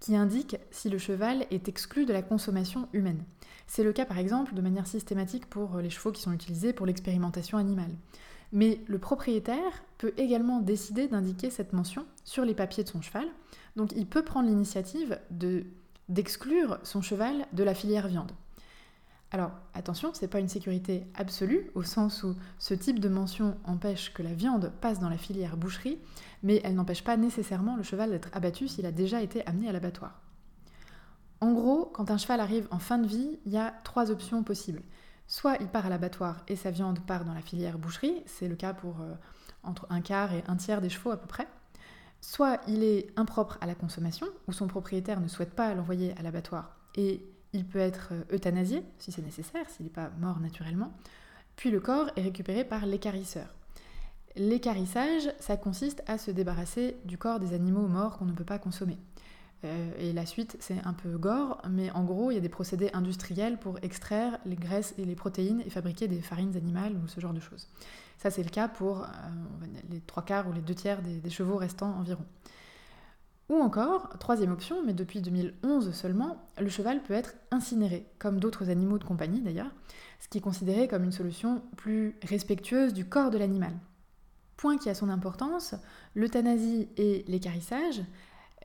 qui 0.00 0.16
indiquent 0.16 0.56
si 0.70 0.88
le 0.88 0.98
cheval 0.98 1.46
est 1.50 1.68
exclu 1.68 2.06
de 2.06 2.12
la 2.12 2.22
consommation 2.22 2.88
humaine. 2.92 3.22
C'est 3.66 3.84
le 3.84 3.92
cas 3.92 4.04
par 4.04 4.18
exemple 4.18 4.54
de 4.54 4.60
manière 4.60 4.86
systématique 4.86 5.46
pour 5.46 5.78
les 5.78 5.90
chevaux 5.90 6.12
qui 6.12 6.22
sont 6.22 6.32
utilisés 6.32 6.72
pour 6.72 6.86
l'expérimentation 6.86 7.56
animale. 7.56 7.92
Mais 8.54 8.80
le 8.86 8.98
propriétaire 8.98 9.82
peut 9.98 10.14
également 10.16 10.60
décider 10.60 11.08
d'indiquer 11.08 11.50
cette 11.50 11.72
mention 11.72 12.06
sur 12.24 12.44
les 12.44 12.54
papiers 12.54 12.84
de 12.84 12.88
son 12.88 13.02
cheval. 13.02 13.26
Donc 13.74 13.92
il 13.96 14.06
peut 14.06 14.22
prendre 14.22 14.48
l'initiative 14.48 15.18
d'exclure 16.08 16.78
son 16.84 17.02
cheval 17.02 17.46
de 17.52 17.64
la 17.64 17.74
filière 17.74 18.06
viande. 18.06 18.30
Alors 19.32 19.50
attention, 19.74 20.14
ce 20.14 20.22
n'est 20.22 20.28
pas 20.28 20.38
une 20.38 20.48
sécurité 20.48 21.04
absolue, 21.16 21.72
au 21.74 21.82
sens 21.82 22.22
où 22.22 22.36
ce 22.60 22.74
type 22.74 23.00
de 23.00 23.08
mention 23.08 23.56
empêche 23.64 24.14
que 24.14 24.22
la 24.22 24.32
viande 24.32 24.70
passe 24.80 25.00
dans 25.00 25.08
la 25.08 25.18
filière 25.18 25.56
boucherie, 25.56 25.98
mais 26.44 26.60
elle 26.62 26.76
n'empêche 26.76 27.02
pas 27.02 27.16
nécessairement 27.16 27.74
le 27.74 27.82
cheval 27.82 28.10
d'être 28.10 28.28
abattu 28.32 28.68
s'il 28.68 28.86
a 28.86 28.92
déjà 28.92 29.20
été 29.20 29.44
amené 29.46 29.68
à 29.68 29.72
l'abattoir. 29.72 30.20
En 31.40 31.52
gros, 31.52 31.86
quand 31.86 32.12
un 32.12 32.18
cheval 32.18 32.38
arrive 32.38 32.68
en 32.70 32.78
fin 32.78 32.98
de 32.98 33.08
vie, 33.08 33.40
il 33.46 33.52
y 33.52 33.58
a 33.58 33.74
trois 33.82 34.12
options 34.12 34.44
possibles. 34.44 34.82
Soit 35.26 35.56
il 35.60 35.68
part 35.68 35.86
à 35.86 35.88
l'abattoir 35.88 36.42
et 36.48 36.56
sa 36.56 36.70
viande 36.70 37.00
part 37.00 37.24
dans 37.24 37.34
la 37.34 37.40
filière 37.40 37.78
boucherie, 37.78 38.22
c'est 38.26 38.48
le 38.48 38.56
cas 38.56 38.74
pour 38.74 39.00
euh, 39.00 39.14
entre 39.62 39.86
un 39.90 40.00
quart 40.00 40.32
et 40.32 40.44
un 40.46 40.56
tiers 40.56 40.80
des 40.80 40.90
chevaux 40.90 41.10
à 41.10 41.16
peu 41.16 41.26
près. 41.26 41.48
Soit 42.20 42.60
il 42.68 42.82
est 42.82 43.06
impropre 43.16 43.58
à 43.60 43.66
la 43.66 43.74
consommation, 43.74 44.26
ou 44.48 44.52
son 44.52 44.66
propriétaire 44.66 45.20
ne 45.20 45.28
souhaite 45.28 45.54
pas 45.54 45.74
l'envoyer 45.74 46.14
à 46.18 46.22
l'abattoir 46.22 46.76
et 46.96 47.24
il 47.52 47.64
peut 47.64 47.78
être 47.78 48.10
euh, 48.12 48.22
euthanasié 48.34 48.84
si 48.98 49.12
c'est 49.12 49.22
nécessaire, 49.22 49.68
s'il 49.70 49.86
n'est 49.86 49.92
pas 49.92 50.10
mort 50.18 50.40
naturellement. 50.40 50.92
Puis 51.56 51.70
le 51.70 51.80
corps 51.80 52.10
est 52.16 52.22
récupéré 52.22 52.64
par 52.64 52.86
l'écarisseur. 52.86 53.46
L'écarissage, 54.36 55.32
ça 55.38 55.56
consiste 55.56 56.02
à 56.06 56.18
se 56.18 56.32
débarrasser 56.32 56.96
du 57.04 57.16
corps 57.16 57.38
des 57.38 57.54
animaux 57.54 57.86
morts 57.86 58.18
qu'on 58.18 58.24
ne 58.24 58.32
peut 58.32 58.44
pas 58.44 58.58
consommer. 58.58 58.98
Euh, 59.64 59.92
et 59.98 60.12
la 60.12 60.26
suite, 60.26 60.56
c'est 60.60 60.78
un 60.84 60.92
peu 60.92 61.16
gore, 61.16 61.62
mais 61.70 61.90
en 61.92 62.04
gros, 62.04 62.30
il 62.30 62.34
y 62.34 62.38
a 62.38 62.40
des 62.40 62.48
procédés 62.48 62.90
industriels 62.92 63.58
pour 63.58 63.78
extraire 63.82 64.38
les 64.44 64.56
graisses 64.56 64.94
et 64.98 65.04
les 65.04 65.14
protéines 65.14 65.62
et 65.64 65.70
fabriquer 65.70 66.08
des 66.08 66.20
farines 66.20 66.56
animales 66.56 66.96
ou 67.02 67.08
ce 67.08 67.20
genre 67.20 67.32
de 67.32 67.40
choses. 67.40 67.68
Ça, 68.18 68.30
c'est 68.30 68.42
le 68.42 68.50
cas 68.50 68.68
pour 68.68 69.02
euh, 69.02 69.06
les 69.90 70.00
trois 70.00 70.24
quarts 70.24 70.48
ou 70.48 70.52
les 70.52 70.60
deux 70.60 70.74
tiers 70.74 71.00
des, 71.02 71.30
chevaux 71.30 71.56
restants 71.56 71.94
environ. 71.98 72.24
Ou 73.50 73.56
encore, 73.56 74.08
troisième 74.18 74.52
option, 74.52 74.82
mais 74.84 74.94
depuis 74.94 75.20
2011 75.20 75.92
seulement, 75.92 76.38
le 76.58 76.68
cheval 76.68 77.02
peut 77.02 77.12
être 77.12 77.34
incinéré, 77.50 78.06
comme 78.18 78.40
d'autres 78.40 78.70
animaux 78.70 78.98
de 78.98 79.04
compagnie 79.04 79.42
d'ailleurs, 79.42 79.70
ce 80.18 80.28
qui 80.28 80.38
est 80.38 80.40
considéré 80.40 80.88
comme 80.88 81.04
une 81.04 81.12
solution 81.12 81.62
plus 81.76 82.16
respectueuse 82.22 82.94
du 82.94 83.06
corps 83.06 83.30
de 83.30 83.36
l'animal. 83.36 83.74
Point 84.56 84.78
qui 84.78 84.88
a 84.88 84.94
son 84.94 85.10
importance, 85.10 85.74
l'euthanasie 86.14 86.88
et 86.96 87.24
l'écarissage 87.28 88.00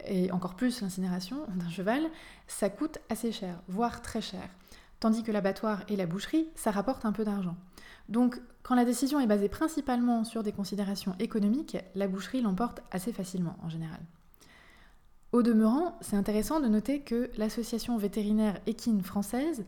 et 0.05 0.31
encore 0.31 0.55
plus 0.55 0.81
l'incinération 0.81 1.37
d'un 1.55 1.69
cheval, 1.69 2.03
ça 2.47 2.69
coûte 2.69 2.99
assez 3.09 3.31
cher, 3.31 3.61
voire 3.67 4.01
très 4.01 4.21
cher. 4.21 4.47
Tandis 4.99 5.23
que 5.23 5.31
l'abattoir 5.31 5.83
et 5.87 5.95
la 5.95 6.05
boucherie, 6.05 6.49
ça 6.55 6.71
rapporte 6.71 7.05
un 7.05 7.11
peu 7.11 7.23
d'argent. 7.23 7.55
Donc, 8.09 8.41
quand 8.63 8.75
la 8.75 8.85
décision 8.85 9.19
est 9.19 9.27
basée 9.27 9.49
principalement 9.49 10.23
sur 10.23 10.43
des 10.43 10.51
considérations 10.51 11.15
économiques, 11.19 11.77
la 11.95 12.07
boucherie 12.07 12.41
l'emporte 12.41 12.81
assez 12.91 13.13
facilement 13.13 13.55
en 13.63 13.69
général. 13.69 13.99
Au 15.31 15.43
demeurant, 15.43 15.97
c'est 16.01 16.15
intéressant 16.15 16.59
de 16.59 16.67
noter 16.67 17.01
que 17.01 17.29
l'association 17.37 17.97
vétérinaire 17.97 18.59
équine 18.65 19.03
française 19.03 19.63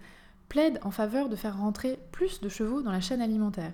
plaide 0.49 0.79
en 0.83 0.91
faveur 0.91 1.29
de 1.29 1.35
faire 1.35 1.57
rentrer 1.57 1.99
plus 2.11 2.41
de 2.41 2.49
chevaux 2.49 2.81
dans 2.81 2.91
la 2.91 2.99
chaîne 2.99 3.21
alimentaire, 3.21 3.73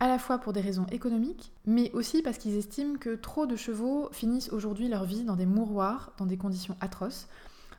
à 0.00 0.08
la 0.08 0.18
fois 0.18 0.38
pour 0.38 0.54
des 0.54 0.62
raisons 0.62 0.86
économiques, 0.90 1.52
mais 1.66 1.92
aussi 1.92 2.22
parce 2.22 2.38
qu'ils 2.38 2.56
estiment 2.56 2.98
que 2.98 3.14
trop 3.14 3.46
de 3.46 3.54
chevaux 3.54 4.08
finissent 4.12 4.50
aujourd'hui 4.50 4.88
leur 4.88 5.04
vie 5.04 5.24
dans 5.24 5.36
des 5.36 5.46
mouroirs, 5.46 6.12
dans 6.16 6.26
des 6.26 6.38
conditions 6.38 6.76
atroces, 6.80 7.28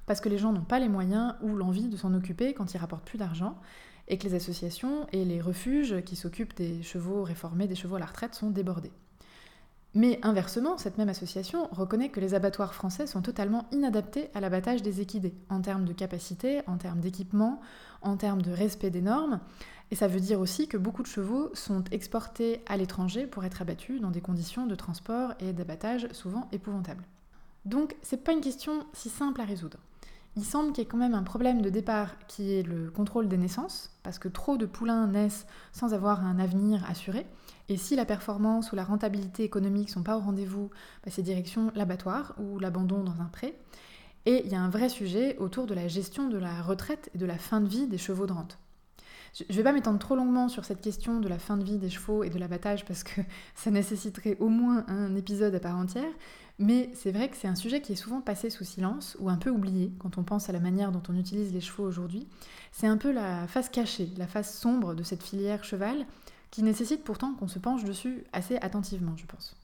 parce 0.05 0.21
que 0.21 0.29
les 0.29 0.37
gens 0.37 0.53
n'ont 0.53 0.61
pas 0.61 0.79
les 0.79 0.87
moyens 0.87 1.33
ou 1.41 1.55
l'envie 1.55 1.87
de 1.87 1.97
s'en 1.97 2.13
occuper 2.13 2.53
quand 2.53 2.73
ils 2.73 2.77
rapportent 2.77 3.05
plus 3.05 3.17
d'argent, 3.17 3.57
et 4.07 4.17
que 4.19 4.27
les 4.27 4.35
associations 4.35 5.07
et 5.11 5.25
les 5.25 5.41
refuges 5.41 6.03
qui 6.03 6.15
s'occupent 6.15 6.55
des 6.55 6.83
chevaux 6.83 7.23
réformés, 7.23 7.67
des 7.67 7.75
chevaux 7.75 7.95
à 7.95 7.99
la 7.99 8.05
retraite, 8.05 8.35
sont 8.35 8.51
débordés. 8.51 8.91
Mais 9.93 10.19
inversement, 10.23 10.77
cette 10.77 10.97
même 10.97 11.09
association 11.09 11.67
reconnaît 11.71 12.09
que 12.09 12.21
les 12.21 12.33
abattoirs 12.33 12.73
français 12.73 13.07
sont 13.07 13.21
totalement 13.21 13.65
inadaptés 13.71 14.29
à 14.33 14.39
l'abattage 14.39 14.81
des 14.81 15.01
équidés, 15.01 15.33
en 15.49 15.61
termes 15.61 15.85
de 15.85 15.91
capacité, 15.91 16.61
en 16.67 16.77
termes 16.77 17.01
d'équipement, 17.01 17.59
en 18.01 18.15
termes 18.15 18.41
de 18.41 18.51
respect 18.51 18.89
des 18.89 19.01
normes. 19.01 19.41
Et 19.91 19.95
ça 19.95 20.07
veut 20.07 20.21
dire 20.21 20.39
aussi 20.39 20.69
que 20.69 20.77
beaucoup 20.77 21.03
de 21.03 21.07
chevaux 21.07 21.51
sont 21.53 21.83
exportés 21.91 22.61
à 22.65 22.77
l'étranger 22.77 23.27
pour 23.27 23.43
être 23.43 23.61
abattus 23.61 23.99
dans 23.99 24.09
des 24.09 24.21
conditions 24.21 24.65
de 24.65 24.75
transport 24.75 25.33
et 25.41 25.51
d'abattage 25.51 26.07
souvent 26.13 26.47
épouvantables. 26.53 27.03
Donc, 27.65 27.95
c'est 28.01 28.23
pas 28.23 28.31
une 28.31 28.41
question 28.41 28.85
si 28.93 29.09
simple 29.09 29.41
à 29.41 29.43
résoudre. 29.43 29.77
Il 30.37 30.45
semble 30.45 30.71
qu'il 30.71 30.81
y 30.81 30.87
ait 30.87 30.89
quand 30.89 30.97
même 30.97 31.13
un 31.13 31.23
problème 31.23 31.61
de 31.61 31.69
départ 31.69 32.17
qui 32.27 32.53
est 32.53 32.63
le 32.63 32.89
contrôle 32.89 33.27
des 33.27 33.37
naissances, 33.37 33.91
parce 34.01 34.17
que 34.17 34.29
trop 34.29 34.55
de 34.55 34.65
poulains 34.65 35.07
naissent 35.07 35.45
sans 35.73 35.93
avoir 35.93 36.25
un 36.25 36.39
avenir 36.39 36.89
assuré. 36.89 37.25
Et 37.67 37.75
si 37.75 37.97
la 37.97 38.05
performance 38.05 38.71
ou 38.71 38.77
la 38.77 38.85
rentabilité 38.85 39.43
économique 39.43 39.89
sont 39.89 40.03
pas 40.03 40.15
au 40.15 40.21
rendez-vous, 40.21 40.69
bah, 41.03 41.11
c'est 41.11 41.21
direction 41.21 41.69
l'abattoir 41.75 42.33
ou 42.39 42.59
l'abandon 42.59 43.03
dans 43.03 43.21
un 43.21 43.25
pré. 43.25 43.59
Et 44.25 44.43
il 44.45 44.51
y 44.51 44.55
a 44.55 44.61
un 44.61 44.69
vrai 44.69 44.87
sujet 44.87 45.37
autour 45.37 45.67
de 45.67 45.73
la 45.73 45.89
gestion 45.89 46.29
de 46.29 46.37
la 46.37 46.61
retraite 46.61 47.09
et 47.13 47.17
de 47.17 47.25
la 47.25 47.37
fin 47.37 47.59
de 47.59 47.67
vie 47.67 47.87
des 47.87 47.97
chevaux 47.97 48.25
de 48.25 48.33
rente. 48.33 48.60
Je 49.33 49.45
ne 49.49 49.53
vais 49.53 49.63
pas 49.63 49.71
m'étendre 49.71 49.99
trop 49.99 50.15
longuement 50.15 50.49
sur 50.49 50.65
cette 50.65 50.81
question 50.81 51.21
de 51.21 51.29
la 51.29 51.39
fin 51.39 51.55
de 51.55 51.63
vie 51.63 51.77
des 51.77 51.89
chevaux 51.89 52.23
et 52.23 52.29
de 52.29 52.37
l'abattage 52.37 52.83
parce 52.85 53.03
que 53.03 53.21
ça 53.55 53.71
nécessiterait 53.71 54.37
au 54.39 54.49
moins 54.49 54.83
un 54.87 55.15
épisode 55.15 55.55
à 55.55 55.59
part 55.59 55.77
entière, 55.77 56.11
mais 56.59 56.89
c'est 56.93 57.11
vrai 57.11 57.29
que 57.29 57.37
c'est 57.37 57.47
un 57.47 57.55
sujet 57.55 57.81
qui 57.81 57.93
est 57.93 57.95
souvent 57.95 58.19
passé 58.19 58.49
sous 58.49 58.65
silence 58.65 59.15
ou 59.19 59.29
un 59.29 59.37
peu 59.37 59.49
oublié 59.49 59.93
quand 59.99 60.17
on 60.17 60.23
pense 60.23 60.49
à 60.49 60.53
la 60.53 60.59
manière 60.59 60.91
dont 60.91 61.03
on 61.09 61.17
utilise 61.17 61.53
les 61.53 61.61
chevaux 61.61 61.85
aujourd'hui. 61.85 62.27
C'est 62.73 62.87
un 62.87 62.97
peu 62.97 63.11
la 63.11 63.47
face 63.47 63.69
cachée, 63.69 64.09
la 64.17 64.27
face 64.27 64.57
sombre 64.57 64.95
de 64.95 65.03
cette 65.03 65.23
filière 65.23 65.63
cheval 65.63 66.05
qui 66.51 66.61
nécessite 66.61 67.03
pourtant 67.03 67.33
qu'on 67.33 67.47
se 67.47 67.59
penche 67.59 67.85
dessus 67.85 68.25
assez 68.33 68.57
attentivement, 68.57 69.15
je 69.15 69.25
pense. 69.25 69.55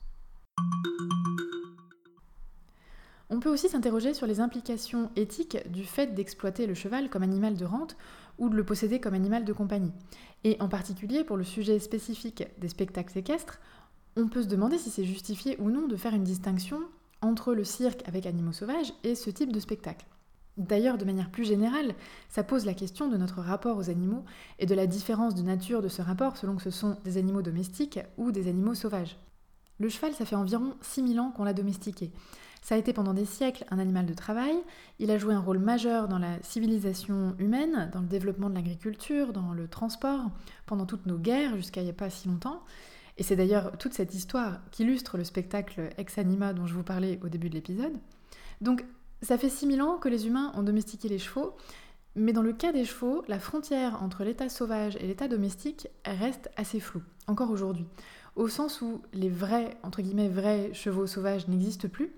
On 3.30 3.42
peut 3.42 3.50
aussi 3.50 3.68
s'interroger 3.68 4.14
sur 4.14 4.26
les 4.26 4.40
implications 4.40 5.12
éthiques 5.18 5.58
du 5.70 5.84
fait 5.84 6.16
d'exploiter 6.16 6.66
le 6.66 6.74
cheval 6.74 7.10
comme 7.10 7.24
animal 7.24 7.58
de 7.58 7.66
rente 7.66 7.98
ou 8.38 8.50
de 8.50 8.56
le 8.56 8.64
posséder 8.64 9.00
comme 9.00 9.14
animal 9.14 9.46
de 9.46 9.54
compagnie. 9.54 9.92
Et 10.44 10.58
en 10.60 10.68
particulier 10.68 11.24
pour 11.24 11.38
le 11.38 11.44
sujet 11.44 11.80
spécifique 11.80 12.44
des 12.60 12.70
spectacles 12.70 13.18
équestres, 13.18 13.60
on 14.16 14.28
peut 14.28 14.44
se 14.44 14.48
demander 14.48 14.78
si 14.78 14.90
c'est 14.90 15.06
justifié 15.06 15.58
ou 15.60 15.70
non 15.70 15.88
de 15.88 15.96
faire 15.96 16.14
une 16.14 16.24
distinction 16.24 16.80
entre 17.22 17.54
le 17.54 17.64
cirque 17.64 18.08
avec 18.08 18.26
animaux 18.26 18.52
sauvages 18.52 18.94
et 19.04 19.16
ce 19.16 19.30
type 19.30 19.52
de 19.52 19.60
spectacle. 19.60 20.06
D'ailleurs, 20.58 20.98
de 20.98 21.06
manière 21.06 21.30
plus 21.30 21.46
générale, 21.46 21.94
ça 22.30 22.44
pose 22.44 22.66
la 22.66 22.74
question 22.74 23.08
de 23.08 23.18
notre 23.18 23.42
rapport 23.42 23.78
aux 23.78 23.92
animaux 23.92 24.24
et 24.58 24.66
de 24.66 24.74
la 24.74 24.88
différence 24.88 25.36
de 25.36 25.44
nature 25.44 25.84
de 25.84 25.88
ce 25.88 26.02
rapport 26.02 26.36
selon 26.36 26.56
que 26.56 26.64
ce 26.64 26.72
sont 26.72 26.98
des 27.04 27.18
animaux 27.18 27.44
domestiques 27.44 28.00
ou 28.18 28.32
des 28.32 28.48
animaux 28.48 28.74
sauvages. 28.74 29.18
Le 29.80 29.90
cheval, 29.90 30.14
ça 30.14 30.26
fait 30.26 30.36
environ 30.36 30.74
6000 30.82 31.20
ans 31.20 31.32
qu'on 31.32 31.44
l'a 31.44 31.54
domestiqué. 31.54 32.12
Ça 32.68 32.76
a 32.76 32.78
été 32.78 32.92
pendant 32.92 33.14
des 33.14 33.24
siècles 33.24 33.64
un 33.72 33.80
animal 33.80 34.06
de 34.06 34.14
travail, 34.14 34.54
il 35.00 35.10
a 35.10 35.18
joué 35.18 35.34
un 35.34 35.40
rôle 35.40 35.60
majeur 35.60 36.10
dans 36.10 36.20
la 36.20 36.38
civilisation 36.42 37.34
humaine, 37.40 37.90
dans 37.94 38.02
le 38.02 38.08
développement 38.08 38.50
de 38.50 38.56
l'agriculture, 38.56 39.32
dans 39.32 39.54
le 39.54 39.70
transport, 39.70 40.30
pendant 40.66 40.86
toutes 40.86 41.06
nos 41.06 41.18
guerres 41.18 41.56
jusqu'à 41.56 41.80
il 41.80 41.86
n'y 41.86 41.92
a 41.92 41.94
pas 41.94 42.10
si 42.10 42.28
longtemps. 42.28 42.62
Et 43.18 43.24
c'est 43.24 43.38
d'ailleurs 43.38 43.78
toute 43.78 43.94
cette 43.94 44.14
histoire 44.14 44.60
qu'illustre 44.72 45.18
le 45.18 45.24
spectacle 45.24 45.92
Ex 45.98 46.18
Anima 46.18 46.52
dont 46.52 46.66
je 46.66 46.74
vous 46.74 46.84
parlais 46.84 47.22
au 47.24 47.30
début 47.30 47.48
de 47.48 47.54
l'épisode. 47.54 47.94
Donc 48.60 48.84
ça 49.22 49.38
fait 49.38 49.48
6000 49.48 49.82
ans 49.82 49.98
que 49.98 50.10
les 50.10 50.28
humains 50.28 50.52
ont 50.54 50.64
domestiqué 50.64 51.08
les 51.08 51.20
chevaux, 51.20 51.56
mais 52.16 52.34
dans 52.34 52.42
le 52.42 52.52
cas 52.52 52.74
des 52.74 52.84
chevaux, 52.84 53.24
la 53.30 53.40
frontière 53.40 54.04
entre 54.04 54.26
l'état 54.26 54.50
sauvage 54.50 54.98
et 54.98 55.08
l'état 55.08 55.30
domestique 55.30 55.88
reste 56.04 56.50
assez 56.58 56.82
floue, 56.82 57.04
encore 57.28 57.50
aujourd'hui, 57.50 57.86
au 58.36 58.50
sens 58.50 58.82
où 58.82 59.04
les 59.14 59.30
vrais, 59.30 59.78
entre 59.84 60.02
guillemets, 60.02 60.28
vrais 60.28 60.74
chevaux 60.74 61.08
sauvages 61.08 61.48
n'existent 61.48 61.88
plus, 61.88 62.12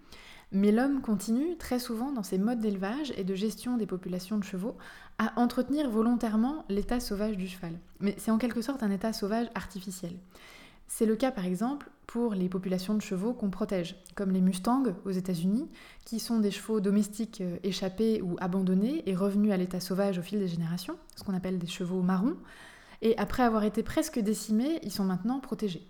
mais 0.52 0.72
l'homme 0.72 1.02
continue 1.02 1.58
très 1.58 1.80
souvent 1.80 2.12
dans 2.12 2.24
ses 2.24 2.38
modes 2.38 2.60
d'élevage 2.60 3.14
et 3.18 3.24
de 3.24 3.36
gestion 3.36 3.78
des 3.78 3.86
populations 3.86 4.38
de 4.38 4.44
chevaux 4.44 4.76
à 5.18 5.40
entretenir 5.40 5.90
volontairement 5.90 6.66
l'état 6.70 7.00
sauvage 7.00 7.38
du 7.38 7.48
cheval. 7.48 7.74
Mais 8.00 8.16
c'est 8.18 8.32
en 8.32 8.38
quelque 8.38 8.62
sorte 8.62 8.82
un 8.82 8.92
état 8.92 9.14
sauvage 9.14 9.48
artificiel. 9.54 10.14
C'est 10.88 11.06
le 11.06 11.16
cas 11.16 11.32
par 11.32 11.46
exemple 11.46 11.90
pour 12.08 12.34
les 12.34 12.50
populations 12.50 12.96
de 12.96 13.02
chevaux 13.02 13.34
qu'on 13.34 13.52
protège, 13.52 13.96
comme 14.16 14.32
les 14.32 14.42
Mustangs 14.42 14.96
aux 15.06 15.12
États-Unis, 15.12 15.70
qui 16.06 16.20
sont 16.20 16.40
des 16.40 16.50
chevaux 16.50 16.80
domestiques 16.80 17.42
euh, 17.42 17.58
échappés 17.62 18.24
ou 18.24 18.36
abandonnés 18.40 19.04
et 19.08 19.16
revenus 19.16 19.52
à 19.52 19.58
l'état 19.58 19.80
sauvage 19.80 20.18
au 20.18 20.24
fil 20.24 20.40
des 20.40 20.48
générations, 20.48 20.96
ce 21.16 21.24
qu'on 21.24 21.36
appelle 21.36 21.60
des 21.60 21.68
chevaux 21.68 22.02
marrons, 22.02 22.36
et 23.04 23.16
après 23.20 23.44
avoir 23.44 23.64
été 23.64 23.84
presque 23.84 24.18
décimés, 24.18 24.80
ils 24.82 24.92
sont 24.92 25.04
maintenant 25.04 25.40
protégés. 25.40 25.86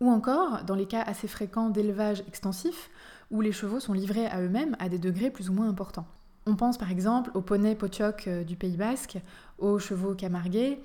Ou 0.00 0.10
encore, 0.10 0.64
dans 0.64 0.74
les 0.74 0.86
cas 0.86 1.02
assez 1.02 1.28
fréquents 1.28 1.70
d'élevage 1.70 2.24
extensif, 2.26 2.90
où 3.30 3.40
les 3.40 3.52
chevaux 3.52 3.80
sont 3.80 3.92
livrés 3.92 4.26
à 4.26 4.40
eux-mêmes 4.40 4.76
à 4.78 4.88
des 4.88 4.98
degrés 4.98 5.30
plus 5.30 5.50
ou 5.50 5.52
moins 5.52 5.68
importants. 5.68 6.06
On 6.46 6.56
pense 6.56 6.76
par 6.76 6.90
exemple 6.90 7.30
aux 7.34 7.40
poneys 7.40 7.74
pochok 7.74 8.28
euh, 8.28 8.44
du 8.44 8.56
Pays 8.56 8.76
Basque, 8.76 9.18
aux 9.58 9.78
chevaux 9.78 10.14
camarguais, 10.14 10.78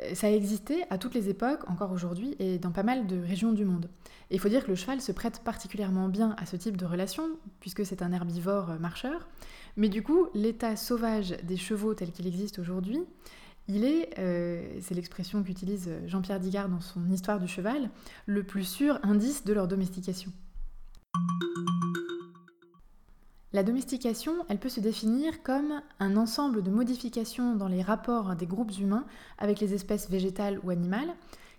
euh, 0.00 0.14
ça 0.14 0.28
a 0.28 0.30
existé 0.30 0.84
à 0.88 0.96
toutes 0.96 1.14
les 1.14 1.28
époques, 1.28 1.68
encore 1.68 1.92
aujourd'hui, 1.92 2.36
et 2.38 2.58
dans 2.58 2.70
pas 2.70 2.82
mal 2.82 3.06
de 3.06 3.20
régions 3.20 3.52
du 3.52 3.66
monde. 3.66 3.90
Et 4.30 4.36
il 4.36 4.40
faut 4.40 4.48
dire 4.48 4.64
que 4.64 4.70
le 4.70 4.76
cheval 4.76 5.02
se 5.02 5.12
prête 5.12 5.40
particulièrement 5.40 6.08
bien 6.08 6.34
à 6.38 6.46
ce 6.46 6.56
type 6.56 6.78
de 6.78 6.86
relation, 6.86 7.28
puisque 7.60 7.84
c'est 7.84 8.00
un 8.00 8.12
herbivore 8.12 8.70
euh, 8.70 8.78
marcheur. 8.78 9.28
Mais 9.76 9.90
du 9.90 10.02
coup, 10.02 10.28
l'état 10.34 10.76
sauvage 10.76 11.36
des 11.42 11.58
chevaux 11.58 11.92
tel 11.92 12.10
qu'il 12.10 12.26
existe 12.26 12.58
aujourd'hui, 12.58 13.00
il 13.66 13.84
est, 13.84 14.10
c'est 14.82 14.94
l'expression 14.94 15.42
qu'utilise 15.42 15.90
Jean-Pierre 16.06 16.38
Digard 16.38 16.68
dans 16.68 16.82
son 16.82 17.10
Histoire 17.10 17.40
du 17.40 17.48
cheval, 17.48 17.88
le 18.26 18.42
plus 18.42 18.64
sûr 18.64 19.00
indice 19.02 19.42
de 19.44 19.54
leur 19.54 19.66
domestication. 19.68 20.30
La 23.54 23.62
domestication, 23.62 24.34
elle 24.48 24.58
peut 24.58 24.68
se 24.68 24.80
définir 24.80 25.44
comme 25.44 25.80
un 26.00 26.16
ensemble 26.16 26.64
de 26.64 26.72
modifications 26.72 27.54
dans 27.54 27.68
les 27.68 27.82
rapports 27.82 28.34
des 28.34 28.48
groupes 28.48 28.76
humains 28.80 29.06
avec 29.38 29.60
les 29.60 29.74
espèces 29.74 30.10
végétales 30.10 30.58
ou 30.64 30.70
animales 30.70 31.14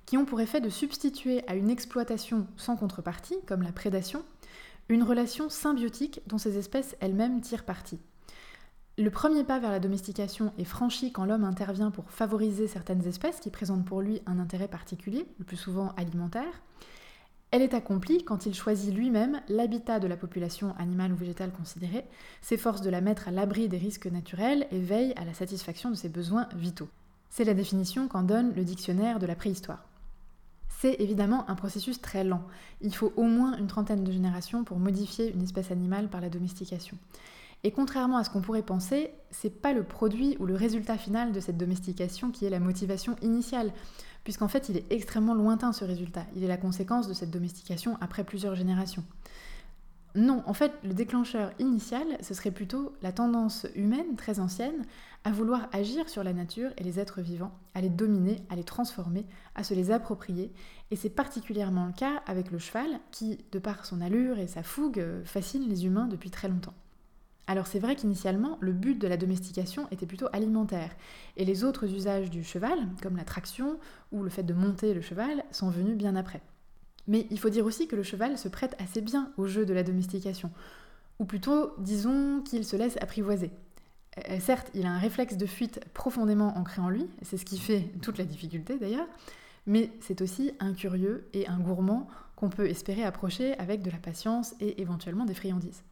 qui 0.06 0.18
ont 0.18 0.26
pour 0.26 0.42
effet 0.42 0.60
de 0.60 0.68
substituer 0.68 1.48
à 1.48 1.56
une 1.56 1.70
exploitation 1.70 2.48
sans 2.58 2.76
contrepartie, 2.76 3.38
comme 3.48 3.62
la 3.62 3.72
prédation, 3.72 4.26
une 4.90 5.04
relation 5.04 5.50
symbiotique 5.50 6.20
dont 6.28 6.38
ces 6.38 6.58
espèces 6.58 6.98
elles-mêmes 7.00 7.40
tirent 7.40 7.64
parti. 7.64 7.98
Le 8.98 9.10
premier 9.10 9.46
pas 9.46 9.60
vers 9.60 9.72
la 9.72 9.80
domestication 9.80 10.52
est 10.58 10.66
franchi 10.66 11.14
quand 11.14 11.24
l'homme 11.24 11.46
intervient 11.46 11.92
pour 11.92 12.12
favoriser 12.12 12.68
certaines 12.68 13.08
espèces 13.08 13.40
qui 13.40 13.52
présentent 13.52 13.86
pour 13.86 14.02
lui 14.02 14.22
un 14.26 14.40
intérêt 14.40 14.68
particulier, 14.68 15.26
le 15.40 15.46
plus 15.46 15.56
souvent 15.56 15.94
alimentaire, 15.96 16.62
elle 17.56 17.62
est 17.62 17.74
accomplie 17.74 18.26
quand 18.26 18.46
il 18.46 18.54
choisit 18.54 18.94
lui-même 18.94 19.40
l'habitat 19.48 20.02
de 20.02 20.08
la 20.08 20.18
population 20.18 20.76
animale 20.78 21.14
ou 21.14 21.16
végétale 21.16 21.54
considérée, 21.54 22.04
s'efforce 22.42 22.82
de 22.82 22.90
la 22.90 23.00
mettre 23.00 23.30
à 23.30 23.32
l'abri 23.32 23.70
des 23.70 23.78
risques 23.78 24.08
naturels 24.08 24.68
et 24.72 24.80
veille 24.80 25.14
à 25.16 25.24
la 25.24 25.34
satisfaction 25.34 25.90
de 25.90 25.96
ses 25.96 26.10
besoins 26.10 26.50
vitaux. 26.54 26.90
C'est 27.30 27.46
la 27.46 27.54
définition 27.54 28.10
qu'en 28.10 28.24
donne 28.24 28.54
le 28.56 28.66
dictionnaire 28.66 29.20
de 29.20 29.26
la 29.26 29.36
préhistoire. 29.36 29.86
C'est 30.68 31.00
évidemment 31.00 31.50
un 31.50 31.56
processus 31.56 32.02
très 32.02 32.26
lent. 32.26 32.44
Il 32.82 32.94
faut 32.94 33.14
au 33.16 33.24
moins 33.24 33.58
une 33.58 33.68
trentaine 33.68 34.04
de 34.04 34.12
générations 34.12 34.66
pour 34.66 34.78
modifier 34.78 35.34
une 35.34 35.42
espèce 35.42 35.72
animale 35.72 36.10
par 36.10 36.20
la 36.20 36.28
domestication. 36.28 36.98
Et 37.64 37.72
contrairement 37.72 38.18
à 38.18 38.26
ce 38.26 38.30
qu'on 38.30 38.42
pourrait 38.42 38.64
penser, 38.64 39.12
c'est 39.32 39.62
pas 39.62 39.72
le 39.72 39.84
produit 39.84 40.36
ou 40.42 40.46
le 40.46 40.56
résultat 40.56 40.98
final 40.98 41.32
de 41.32 41.40
cette 41.40 41.58
domestication 41.58 42.32
qui 42.32 42.46
est 42.46 42.50
la 42.50 42.60
motivation 42.60 43.16
initiale 43.22 43.72
puisqu'en 44.26 44.50
fait 44.50 44.68
il 44.68 44.76
est 44.76 44.92
extrêmement 44.92 45.34
lointain 45.34 45.72
ce 45.72 45.86
résultat. 45.86 46.26
Il 46.36 46.44
est 46.44 46.48
la 46.48 46.58
conséquence 46.58 47.08
de 47.08 47.14
cette 47.14 47.32
domestication 47.32 47.98
après 48.02 48.26
plusieurs 48.26 48.56
générations. 48.56 49.06
non, 50.16 50.44
en 50.46 50.54
fait, 50.54 50.72
le 50.84 50.94
déclencheur 50.94 51.52
initial, 51.60 52.06
ce 52.22 52.34
serait 52.34 52.52
plutôt 52.52 52.94
la 53.02 53.12
tendance 53.12 53.68
humaine 53.76 54.16
très 54.16 54.40
ancienne 54.40 54.86
à 55.26 55.32
vouloir 55.32 55.68
agir 55.74 56.08
sur 56.08 56.24
la 56.24 56.34
nature 56.34 56.72
et 56.78 56.84
les 56.84 57.00
êtres 57.00 57.22
vivants, 57.22 57.52
à 57.74 57.82
les 57.82 57.90
dominer, 57.90 58.42
à 58.50 58.56
les 58.56 58.64
transformer, 58.64 59.26
à 59.56 59.64
se 59.64 59.74
les 59.74 59.92
approprier. 59.92 60.54
Et 60.90 60.96
c'est 60.96 61.10
particulièrement 61.10 61.88
le 61.88 61.94
cas 61.94 62.22
avec 62.28 62.52
le 62.52 62.60
cheval, 62.60 62.88
qui, 63.12 63.40
de 63.52 63.60
par 63.60 63.86
son 63.86 64.02
allure 64.02 64.40
et 64.40 64.48
sa 64.48 64.64
fougue, 64.64 65.04
fascine 65.26 65.68
les 65.68 65.86
humains 65.86 66.08
depuis 66.08 66.30
très 66.30 66.48
longtemps. 66.48 66.76
Alors 67.48 67.68
c'est 67.68 67.80
vrai 67.80 67.96
qu'initialement, 67.96 68.58
le 68.60 68.74
but 68.74 69.00
de 69.00 69.08
la 69.08 69.18
domestication 69.18 69.88
était 69.92 70.08
plutôt 70.08 70.28
alimentaire, 70.34 70.90
et 71.38 71.46
les 71.46 71.64
autres 71.64 71.86
usages 71.94 72.30
du 72.30 72.44
cheval, 72.44 72.80
comme 73.02 73.18
la 73.18 73.24
traction 73.24 73.80
ou 74.12 74.24
le 74.24 74.30
fait 74.30 74.44
de 74.44 74.54
monter 74.54 74.94
le 74.94 75.02
cheval, 75.02 75.44
sont 75.52 75.70
venus 75.70 75.96
bien 75.96 76.16
après. 76.16 76.42
Mais 77.08 77.28
il 77.30 77.40
faut 77.40 77.50
dire 77.50 77.66
aussi 77.66 77.88
que 77.88 77.96
le 77.96 78.04
cheval 78.04 78.38
se 78.38 78.48
prête 78.48 78.76
assez 78.80 79.02
bien 79.02 79.32
au 79.38 79.46
jeu 79.46 79.66
de 79.66 79.74
la 79.74 79.84
domestication, 79.84 80.52
ou 81.20 81.26
plutôt, 81.26 81.74
disons 81.78 82.42
qu'il 82.42 82.66
se 82.66 82.76
laisse 82.76 82.98
apprivoiser. 83.00 83.52
Euh, 84.30 84.40
certes, 84.40 84.72
il 84.74 84.86
a 84.86 84.92
un 84.92 84.98
réflexe 84.98 85.38
de 85.38 85.46
fuite 85.46 85.82
profondément 85.94 86.58
ancré 86.58 86.82
en 86.82 86.90
lui, 86.90 87.08
c'est 87.22 87.38
ce 87.38 87.46
qui 87.46 87.60
fait 87.60 87.92
toute 88.02 88.18
la 88.18 88.26
difficulté 88.26 88.80
d'ailleurs, 88.80 89.08
mais 89.68 89.92
c'est 90.00 90.22
aussi 90.22 90.52
un 90.60 90.74
curieux 90.74 91.28
et 91.34 91.48
un 91.48 91.60
gourmand 91.60 92.08
qu'on 92.36 92.50
peut 92.50 92.68
espérer 92.68 93.04
approcher 93.04 93.58
avec 93.60 93.82
de 93.82 93.92
la 93.92 93.98
patience 93.98 94.56
et 94.60 94.82
éventuellement 94.82 95.26
des 95.26 95.34
friandises. 95.34 95.84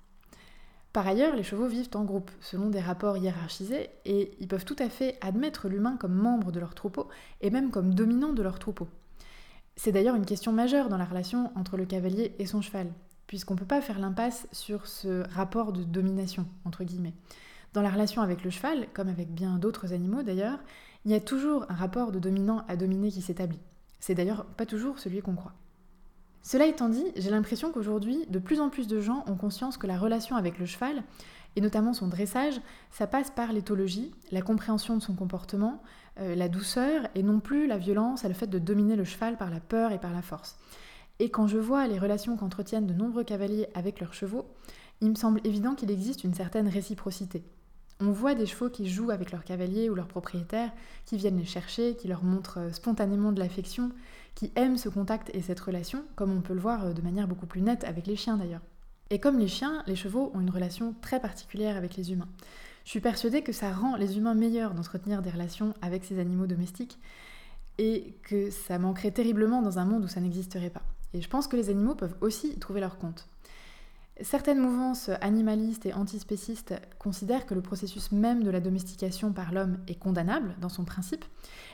Par 0.93 1.07
ailleurs, 1.07 1.35
les 1.35 1.41
chevaux 1.41 1.65
vivent 1.65 1.89
en 1.95 2.03
groupe, 2.03 2.29
selon 2.39 2.69
des 2.69 2.79
rapports 2.79 3.17
hiérarchisés, 3.17 3.89
et 4.05 4.31
ils 4.39 4.47
peuvent 4.47 4.63
tout 4.63 4.75
à 4.77 4.89
fait 4.89 5.17
admettre 5.21 5.67
l'humain 5.67 5.97
comme 5.99 6.13
membre 6.13 6.51
de 6.51 6.59
leur 6.59 6.75
troupeau, 6.75 7.09
et 7.41 7.49
même 7.49 7.71
comme 7.71 7.95
dominant 7.95 8.31
de 8.31 8.43
leur 8.43 8.59
troupeau. 8.59 8.87
C'est 9.75 9.91
d'ailleurs 9.91 10.15
une 10.15 10.25
question 10.25 10.51
majeure 10.51 10.89
dans 10.89 10.97
la 10.97 11.05
relation 11.05 11.51
entre 11.55 11.77
le 11.77 11.85
cavalier 11.85 12.35
et 12.37 12.45
son 12.45 12.61
cheval, 12.61 12.91
puisqu'on 13.25 13.55
ne 13.55 13.59
peut 13.59 13.65
pas 13.65 13.81
faire 13.81 13.97
l'impasse 13.97 14.47
sur 14.51 14.85
ce 14.85 15.27
rapport 15.33 15.73
de 15.73 15.83
domination, 15.83 16.45
entre 16.63 16.83
guillemets. 16.83 17.15
Dans 17.73 17.81
la 17.81 17.89
relation 17.89 18.21
avec 18.21 18.43
le 18.43 18.51
cheval, 18.51 18.87
comme 18.93 19.09
avec 19.09 19.33
bien 19.33 19.57
d'autres 19.57 19.93
animaux 19.93 20.21
d'ailleurs, 20.21 20.59
il 21.05 21.11
y 21.11 21.15
a 21.15 21.19
toujours 21.19 21.65
un 21.69 21.75
rapport 21.75 22.11
de 22.11 22.19
dominant 22.19 22.63
à 22.67 22.75
dominé 22.75 23.09
qui 23.09 23.23
s'établit. 23.23 23.59
C'est 23.99 24.13
d'ailleurs 24.13 24.45
pas 24.45 24.67
toujours 24.67 24.99
celui 24.99 25.21
qu'on 25.21 25.33
croit. 25.33 25.55
Cela 26.43 26.67
étant 26.67 26.89
dit, 26.89 27.05
j'ai 27.15 27.29
l'impression 27.29 27.71
qu'aujourd'hui, 27.71 28.25
de 28.29 28.37
plus 28.37 28.59
en 28.59 28.69
plus 28.69 28.87
de 28.87 28.99
gens 28.99 29.23
ont 29.27 29.35
conscience 29.35 29.77
que 29.77 29.87
la 29.87 29.97
relation 29.97 30.35
avec 30.35 30.59
le 30.59 30.65
cheval, 30.65 31.03
et 31.55 31.61
notamment 31.61 31.93
son 31.93 32.07
dressage, 32.07 32.59
ça 32.91 33.07
passe 33.07 33.31
par 33.31 33.53
l'éthologie, 33.53 34.11
la 34.31 34.41
compréhension 34.41 34.97
de 34.97 35.01
son 35.01 35.13
comportement, 35.13 35.81
euh, 36.19 36.35
la 36.35 36.49
douceur, 36.49 37.07
et 37.15 37.23
non 37.23 37.39
plus 37.39 37.65
la 37.65 37.77
violence 37.77 38.25
et 38.25 38.27
le 38.27 38.33
fait 38.33 38.47
de 38.47 38.59
dominer 38.59 38.97
le 38.97 39.05
cheval 39.05 39.37
par 39.37 39.49
la 39.49 39.61
peur 39.61 39.93
et 39.93 39.99
par 39.99 40.11
la 40.11 40.21
force. 40.21 40.57
Et 41.19 41.29
quand 41.29 41.47
je 41.47 41.57
vois 41.57 41.87
les 41.87 41.97
relations 41.97 42.35
qu'entretiennent 42.35 42.87
de 42.87 42.93
nombreux 42.93 43.23
cavaliers 43.23 43.67
avec 43.73 44.01
leurs 44.01 44.13
chevaux, 44.13 44.45
il 44.99 45.11
me 45.11 45.15
semble 45.15 45.39
évident 45.45 45.75
qu'il 45.75 45.91
existe 45.91 46.25
une 46.25 46.33
certaine 46.33 46.67
réciprocité. 46.67 47.43
On 48.05 48.11
voit 48.11 48.35
des 48.35 48.45
chevaux 48.45 48.69
qui 48.69 48.89
jouent 48.89 49.11
avec 49.11 49.31
leurs 49.31 49.45
cavaliers 49.45 49.89
ou 49.89 49.95
leurs 49.95 50.09
propriétaires, 50.09 50.73
qui 51.05 51.15
viennent 51.15 51.37
les 51.37 51.45
chercher, 51.45 51.95
qui 51.95 52.09
leur 52.09 52.21
montrent 52.21 52.59
euh, 52.59 52.71
spontanément 52.73 53.31
de 53.31 53.39
l'affection, 53.39 53.91
qui 54.35 54.51
aiment 54.57 54.75
ce 54.75 54.89
contact 54.89 55.33
et 55.33 55.41
cette 55.41 55.61
relation, 55.61 56.03
comme 56.17 56.35
on 56.35 56.41
peut 56.41 56.53
le 56.53 56.59
voir 56.59 56.83
euh, 56.83 56.91
de 56.91 57.01
manière 57.01 57.29
beaucoup 57.29 57.45
plus 57.45 57.61
nette 57.61 57.85
avec 57.85 58.05
les 58.05 58.17
chiens 58.17 58.35
d'ailleurs. 58.35 58.59
Et 59.09 59.19
comme 59.19 59.39
les 59.39 59.47
chiens, 59.47 59.83
les 59.87 59.95
chevaux 59.95 60.33
ont 60.33 60.41
une 60.41 60.49
relation 60.49 60.93
très 60.99 61.21
particulière 61.21 61.77
avec 61.77 61.95
les 61.95 62.11
humains. 62.11 62.27
Je 62.83 62.89
suis 62.89 62.99
persuadée 62.99 63.41
que 63.41 63.53
ça 63.53 63.71
rend 63.71 63.95
les 63.95 64.17
humains 64.17 64.35
meilleurs 64.35 64.73
d'entretenir 64.73 65.21
des 65.21 65.29
relations 65.29 65.73
avec 65.81 66.03
ces 66.03 66.19
animaux 66.19 66.45
domestiques 66.45 66.99
et 67.77 68.17
que 68.23 68.49
ça 68.49 68.79
manquerait 68.79 69.11
terriblement 69.11 69.61
dans 69.61 69.79
un 69.79 69.85
monde 69.85 70.03
où 70.03 70.09
ça 70.09 70.19
n'existerait 70.19 70.71
pas. 70.71 70.83
Et 71.13 71.21
je 71.21 71.29
pense 71.29 71.47
que 71.47 71.55
les 71.55 71.69
animaux 71.69 71.95
peuvent 71.95 72.17
aussi 72.19 72.59
trouver 72.59 72.81
leur 72.81 72.97
compte. 72.97 73.29
Certaines 74.21 74.59
mouvances 74.59 75.09
animalistes 75.21 75.87
et 75.87 75.93
antispécistes 75.93 76.75
considèrent 76.99 77.47
que 77.47 77.55
le 77.55 77.63
processus 77.63 78.11
même 78.11 78.43
de 78.43 78.51
la 78.51 78.59
domestication 78.59 79.33
par 79.33 79.51
l'homme 79.51 79.79
est 79.87 79.95
condamnable 79.95 80.55
dans 80.61 80.69
son 80.69 80.85
principe 80.85 81.25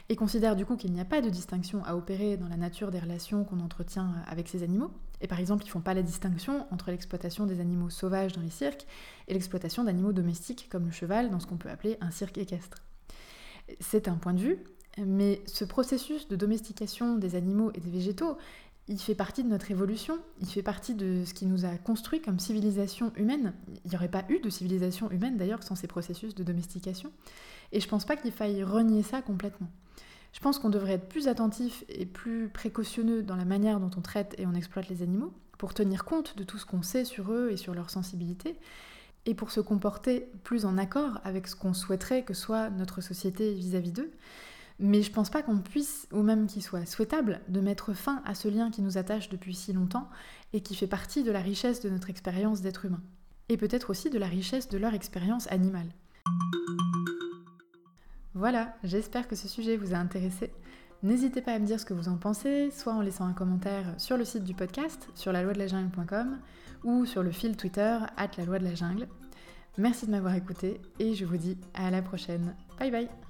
et 0.08 0.16
considèrent 0.16 0.56
du 0.56 0.66
coup 0.66 0.78
qu'il 0.78 0.94
n'y 0.94 1.02
a 1.02 1.06
pas 1.06 1.20
de 1.20 1.30
distinction 1.30 1.84
à 1.84 1.96
opérer 1.96 2.38
dans 2.38 2.48
la 2.48 2.56
nature 2.56 2.92
des 2.92 3.00
relations 3.00 3.44
qu'on 3.44 3.60
entretient 3.60 4.14
avec 4.26 4.48
ces 4.48 4.64
animaux. 4.64 4.90
Et 5.20 5.28
par 5.28 5.42
exemple, 5.42 5.64
ils 5.64 5.68
ne 5.68 5.72
font 5.72 5.82
pas 5.82 5.94
la 5.94 6.02
distinction 6.02 6.66
entre 6.72 6.92
l'exploitation 6.92 7.46
des 7.46 7.60
animaux 7.60 7.90
sauvages 7.90 8.32
dans 8.32 8.42
les 8.42 8.50
cirques 8.50 8.86
et 9.28 9.34
l'exploitation 9.34 9.84
d'animaux 9.84 10.14
domestiques 10.14 10.70
comme 10.72 10.86
le 10.86 10.92
cheval 10.92 11.30
dans 11.30 11.42
ce 11.42 11.46
qu'on 11.46 11.58
peut 11.58 11.70
appeler 11.70 11.98
un 12.00 12.10
cirque 12.10 12.38
équestre. 12.38 12.78
C'est 13.82 14.08
un 14.08 14.16
point 14.16 14.34
de 14.34 14.40
vue, 14.40 14.64
mais 14.98 15.42
ce 15.46 15.66
processus 15.66 16.30
de 16.30 16.38
domestication 16.38 17.16
des 17.16 17.36
animaux 17.36 17.72
et 17.74 17.82
des 17.82 17.92
végétaux 17.92 18.38
il 18.90 19.00
fait 19.00 19.16
partie 19.16 19.44
de 19.44 19.50
notre 19.50 19.70
évolution, 19.70 20.18
il 20.42 20.48
fait 20.48 20.64
partie 20.64 20.96
de 20.96 21.24
ce 21.24 21.36
qui 21.36 21.46
nous 21.46 21.64
a 21.64 21.78
construit 21.78 22.22
comme 22.22 22.40
civilisation 22.40 23.14
humaine. 23.16 23.54
Il 23.86 23.92
n'y 23.92 23.96
aurait 23.96 24.10
pas 24.10 24.26
eu 24.30 24.40
de 24.40 24.50
civilisation 24.50 25.12
humaine 25.12 25.38
d'ailleurs 25.38 25.62
sans 25.62 25.76
ces 25.76 25.86
processus 25.86 26.34
de 26.34 26.44
domestication. 26.44 27.12
Et 27.72 27.80
je 27.80 27.88
pense 27.88 28.04
pas 28.04 28.18
qu'il 28.18 28.32
faille 28.32 28.64
renier 28.64 29.04
ça 29.04 29.22
complètement. 29.22 29.70
Je 30.34 30.40
pense 30.40 30.58
qu'on 30.58 30.70
devrait 30.70 30.94
être 30.94 31.08
plus 31.08 31.28
attentif 31.28 31.84
et 31.88 32.08
plus 32.08 32.50
précautionneux 32.50 33.22
dans 33.22 33.36
la 33.36 33.46
manière 33.46 33.80
dont 33.80 33.92
on 33.96 34.02
traite 34.02 34.34
et 34.40 34.48
on 34.48 34.54
exploite 34.54 34.90
les 34.90 35.04
animaux, 35.04 35.34
pour 35.60 35.76
tenir 35.76 36.04
compte 36.04 36.36
de 36.36 36.44
tout 36.44 36.58
ce 36.58 36.66
qu'on 36.66 36.82
sait 36.82 37.06
sur 37.06 37.32
eux 37.32 37.52
et 37.52 37.58
sur 37.58 37.76
leur 37.76 37.92
sensibilité, 37.92 38.56
et 39.28 39.36
pour 39.36 39.52
se 39.52 39.60
comporter 39.60 40.32
plus 40.44 40.66
en 40.66 40.80
accord 40.80 41.20
avec 41.24 41.48
ce 41.48 41.56
qu'on 41.56 41.76
souhaiterait 41.76 42.24
que 42.24 42.34
soit 42.34 42.72
notre 42.72 43.02
société 43.02 43.54
vis-à-vis 43.54 43.92
d'eux. 43.92 44.10
Mais 44.80 45.02
je 45.02 45.12
pense 45.12 45.30
pas 45.30 45.42
qu'on 45.42 45.60
puisse, 45.60 46.08
ou 46.14 46.24
même 46.24 46.48
qu'il 46.48 46.64
soit 46.64 46.86
souhaitable, 46.86 47.42
de 47.50 47.60
mettre 47.60 47.94
fin 47.94 48.22
à 48.26 48.34
ce 48.34 48.48
lien 48.48 48.72
qui 48.72 48.82
nous 48.82 48.98
attache 48.98 49.30
depuis 49.30 49.54
si 49.54 49.74
longtemps 49.74 50.10
et 50.54 50.62
qui 50.62 50.74
fait 50.74 50.88
partie 50.88 51.24
de 51.24 51.32
la 51.32 51.42
richesse 51.42 51.82
de 51.82 51.90
notre 51.90 52.10
expérience 52.10 52.62
d'être 52.62 52.86
humain. 52.86 53.02
Et 53.50 53.58
peut-être 53.58 53.90
aussi 53.90 54.10
de 54.10 54.18
la 54.18 54.28
richesse 54.28 54.70
de 54.70 54.78
leur 54.78 54.94
expérience 54.94 55.52
animale. 55.52 55.90
Voilà, 58.34 58.74
j'espère 58.84 59.28
que 59.28 59.36
ce 59.36 59.50
sujet 59.50 59.76
vous 59.76 59.94
a 59.94 59.98
intéressé. 59.98 60.54
N'hésitez 61.04 61.42
pas 61.42 61.54
à 61.54 61.60
me 61.60 61.66
dire 61.66 61.80
ce 61.80 61.86
que 61.86 61.94
vous 61.94 62.08
en 62.08 62.18
pensez, 62.18 62.72
soit 62.72 62.94
en 62.94 63.02
laissant 63.02 63.26
un 63.26 63.34
commentaire 63.34 63.94
sur 63.98 64.18
le 64.18 64.26
site 64.26 64.44
du 64.44 64.54
podcast, 64.54 65.10
sur 65.16 65.32
la 65.34 65.44
loi 65.44 65.54
de 65.54 65.60
la 65.60 65.68
jungle.com, 65.68 66.40
ou 66.84 67.06
sur 67.06 67.24
le 67.24 67.32
fil 67.32 67.58
Twitter, 67.58 67.98
at 68.18 68.32
la 68.38 68.46
de 68.46 68.64
la 68.64 68.76
jungle. 68.76 69.08
Merci 69.78 70.06
de 70.06 70.12
m'avoir 70.12 70.36
écouté, 70.36 70.82
et 71.00 71.16
je 71.16 71.26
vous 71.26 71.38
dis 71.38 71.58
à 71.74 71.90
la 71.90 72.02
prochaine. 72.02 72.56
Bye 72.80 72.92
bye 72.92 73.29